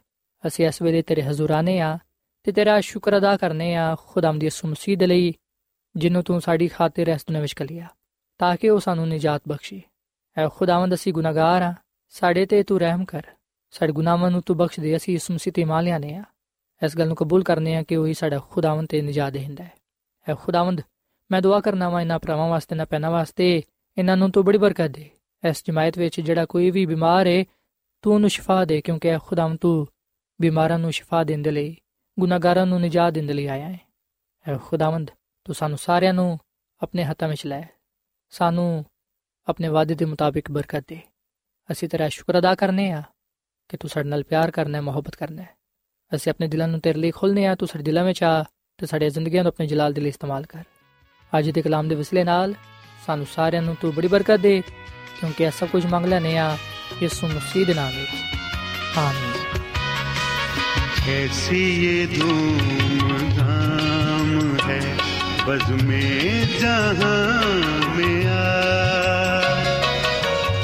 ਅਸੀਂ 0.46 0.66
ਇਸ 0.66 0.82
ਵੇਲੇ 0.82 1.02
ਤੇਰੇ 1.02 1.22
ਹਜ਼ੂਰਾਨੇ 1.22 1.80
ਆ 1.80 1.98
ਤੇ 2.42 2.52
ਤੇਰਾ 2.52 2.80
ਸ਼ੁਕਰ 2.80 3.16
ਅਦਾ 3.16 3.36
ਕਰਨੇ 3.36 3.74
ਆ 3.74 3.96
ਖੁਦਾਮ 4.06 4.38
ਦੀ 4.38 4.46
ਯਿਸੂ 4.46 4.68
ਮਸੀਹ 4.68 4.96
ਦੇ 4.96 5.06
ਲਈ 5.06 5.32
ਜਿਹਨੂੰ 5.96 6.22
ਤੂੰ 6.22 6.40
ਸਾਡੀ 6.40 6.68
ਖਾਤਰ 6.68 7.08
ਇਸ 7.08 7.20
ਦੁਨੀਆਂ 7.20 7.42
ਵਿੱਚ 7.42 7.52
ਕਲਿਆ, 7.52 7.86
ਤਾਂ 8.38 8.56
ਕਿ 8.56 8.70
ਉਹ 8.70 8.80
ਸਾਨੂੰ 8.80 9.08
ਨਜਾਤ 9.08 9.42
ਬਖਸ਼ੇ। 9.48 9.82
ਐ 10.36 10.48
ਖੁਦਾਵੰਦ, 10.48 10.94
ਅਸੀਂ 10.94 11.12
ਗੁਨਾਹਗਾਰ 11.12 11.62
ਆ, 11.62 11.74
ਸਾਡੇ 12.08 12.46
ਤੇ 12.46 12.62
ਤੂੰ 12.62 12.80
ਰਹਿਮ 12.80 13.04
ਕਰ। 13.04 13.22
ਸਾਡੇ 13.70 13.92
ਗੁਨਾਹਾਂ 13.92 14.30
ਨੂੰ 14.30 14.42
ਤੂੰ 14.42 14.56
ਬਖਸ਼ 14.56 14.80
ਦੇ 14.80 14.96
ਅਸੀਂ 14.96 15.14
ਯਿਸੂ 15.14 15.34
ਮਸੀਹ 15.34 15.52
ਤੇ 15.52 15.62
ਇਮਾਨ 15.62 15.84
ਲਿਆਨੇ 15.84 16.14
ਆ। 16.14 16.24
ਇਸ 16.84 16.96
ਗੱਲ 16.98 17.06
ਨੂੰ 17.06 17.16
ਕਬੂਲ 17.16 17.42
ਕਰਨੇ 17.42 17.76
ਆ 17.76 17.82
ਕਿ 17.82 17.96
ਉਹੀ 17.96 18.14
ਸਾਡਾ 18.14 18.38
ਖੁਦਾਵੰਦ 18.38 18.88
ਤੇ 18.88 19.02
ਨਜਾਤ 19.02 19.32
ਦੇਹਿੰਦਾ 19.32 19.64
ਹੈ। 19.64 19.72
ਐ 20.26 20.34
ਖੁਦਾਵੰਦ, 20.34 20.80
ਮੈਂ 21.30 21.40
ਦੁਆ 21.42 21.60
ਕਰਨਾ 21.60 21.88
ਵਾ 21.88 22.00
ਇਹਨਾਂ 22.00 22.18
ਭਰਾਵਾਂ 22.18 22.48
ਵਾਸਤੇ 22.48 22.74
ਨਾ 22.74 22.84
ਪੈਣਾ 22.84 23.10
ਵਾਸਤੇ, 23.10 23.62
ਇਹਨਾਂ 23.96 24.16
ਨੂੰ 24.16 24.30
ਤੂੰ 24.30 24.44
ਬੜੀ 24.44 24.58
ਬਰਕਤ 24.58 24.90
ਦੇ। 24.90 25.10
ਇਸ 25.42 25.62
ਜਮਾਇਤ 25.66 25.98
ਵਿੱਚ 25.98 26.20
ਜਿਹੜਾ 26.20 26.44
ਕੋਈ 26.44 26.70
ਵੀ 26.70 26.84
ਬਿਮਾਰ 26.86 27.26
ਹੈ 27.26 27.44
ਤੂੰ 28.04 28.14
ਉਹਨੂੰ 28.14 28.30
ਸ਼ਿਫਾ 28.30 28.64
ਦੇ, 28.64 28.80
ਕਿਉਂਕਿ 28.80 29.08
ਐ 29.08 29.18
ਖੁਦਾਵੰਦ 29.18 29.58
ਤੂੰ 29.58 29.86
ਬਿਮਾਰਾਂ 30.40 30.78
ਨੂੰ 30.78 30.92
ਸ਼ਿਫਾ 30.92 31.22
ਦੇਣ 31.24 31.42
ਦੇ 31.42 31.50
ਲਈ, 31.50 31.76
ਗੁਨਾਹਗਾਰਾਂ 32.18 32.66
ਨੂੰ 32.66 32.80
ਨਜਾਤ 32.80 33.12
ਦੇਣ 33.12 33.26
ਦੇ 33.26 33.32
ਲਈ 33.32 33.46
ਆਇਆ 33.46 33.68
ਹੈ 33.68 33.80
ਐ 34.46 34.56
ਖੁਦਾਵੰਦ, 34.64 35.10
ਤੂੰ 35.46 35.54
ਸਾਨੂੰ 35.54 35.78
ਸਾਰਿਆਂ 35.78 36.14
ਨੂੰ 36.14 36.38
ਆਪਣੇ 36.80 37.04
ਹੱਥਾਂ 37.04 37.28
ਵਿੱਚ 37.28 37.46
ਲੈ, 37.46 37.62
ਸਾਨੂੰ 38.32 38.84
ਆਪਣੇ 39.48 39.68
ਵਾਅਦੇ 39.68 39.94
ਦੇ 39.94 40.04
ਮੁਤਾਬਿਕ 40.04 40.50
ਬਰਕਤ 40.50 40.84
ਦੇ। 40.88 41.00
ਅਸੀਂ 41.72 41.88
ਤੇਰਾ 41.88 42.08
ਸ਼ੁਕਰ 42.08 42.38
ਅਦਾ 42.38 42.54
ਕਰਨੇ 42.54 42.90
ਆ 42.90 43.02
ਕਿ 43.70 43.76
ਤੂੰ 43.76 43.90
ਸਾਡੇ 43.90 44.08
ਨਾਲ 44.08 44.22
ਪਿਆਰ 44.22 44.50
ਕਰਨਾ 44.50 44.78
ਹੈ 44.78 44.82
ਮੁਹੱਬਤ 44.82 45.16
ਕਰਨਾ 45.16 45.42
ਹੈ। 45.42 45.54
ਅਸੀਂ 46.12 46.30
ਆਪਣੇ 46.32 46.48
ਦਿਲਾਂ 46.48 46.68
ਨੂੰ 46.68 46.80
ਤੇਰੇ 46.80 46.98
ਲਈ 46.98 47.10
ਖੋਲਨੇ 47.10 47.46
ਆ, 47.46 47.54
ਤੂੰ 47.54 47.68
ਸਾਡੇ 47.68 47.84
ਦਿਲਾਂ 47.84 48.04
ਵਿੱਚ 48.04 48.22
ਆ 48.22 48.44
ਤੇ 48.79 48.85
ਸਾਡੇ 48.85 49.09
ਜ਼ਿੰਦਗੀਆਂ 49.09 49.43
ਨੂੰ 49.43 49.49
ਆਪਣੇ 49.49 49.67
ਜਲਾਲ 49.67 49.93
ਦੇ 49.93 50.01
ਲਈ 50.01 50.09
ਇਸਤੇਮਾਲ 50.09 50.45
ਕਰ 50.45 50.63
ਅੱਜ 51.33 51.49
ਦੇ 51.49 51.61
ਕਲਾਮ 51.61 51.87
ਦੇ 51.87 51.95
ਵਸਲੇ 51.95 52.23
ਨਾਲ 52.23 52.53
ਸਾਨੂੰ 53.05 53.25
ਸਾਰਿਆਂ 53.25 53.61
ਨੂੰ 53.61 53.75
ਤੂੰ 53.81 53.93
ਬੜੀ 53.93 54.07
ਬਰਕਤ 54.07 54.39
ਦੇ 54.39 54.61
ਕਿਉਂਕਿ 55.19 55.43
ਇਹ 55.43 55.51
ਸਭ 55.51 55.67
ਕੁਝ 55.67 55.85
ਮੰਗ 55.85 56.05
ਲੈਨੇ 56.05 56.37
ਆ 56.37 56.55
ਯਿਸੂ 57.01 57.27
ਮਸੀਹ 57.27 57.65
ਦੇ 57.65 57.73
ਨਾਮ 57.73 57.91
ਵਿੱਚ 57.91 58.97
ਆਮੀਨ 58.97 59.39
कैसी 61.01 61.59
ये 61.75 62.05
धूम 62.07 63.21
धाम 63.37 64.33
है 64.59 64.81
बज 65.47 65.71
में 65.83 66.59
जहां 66.59 67.15
में 67.95 68.25
आ 68.27 68.43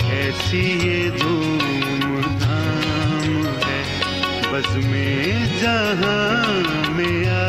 कैसी 0.03 0.61
ये 0.83 1.09
धूम 1.17 2.21
धाम 2.37 3.33
है 3.65 3.81
बज 4.51 4.69
में 4.85 5.59
जहां 5.59 6.17
में 6.93 7.27
आ 7.29 7.48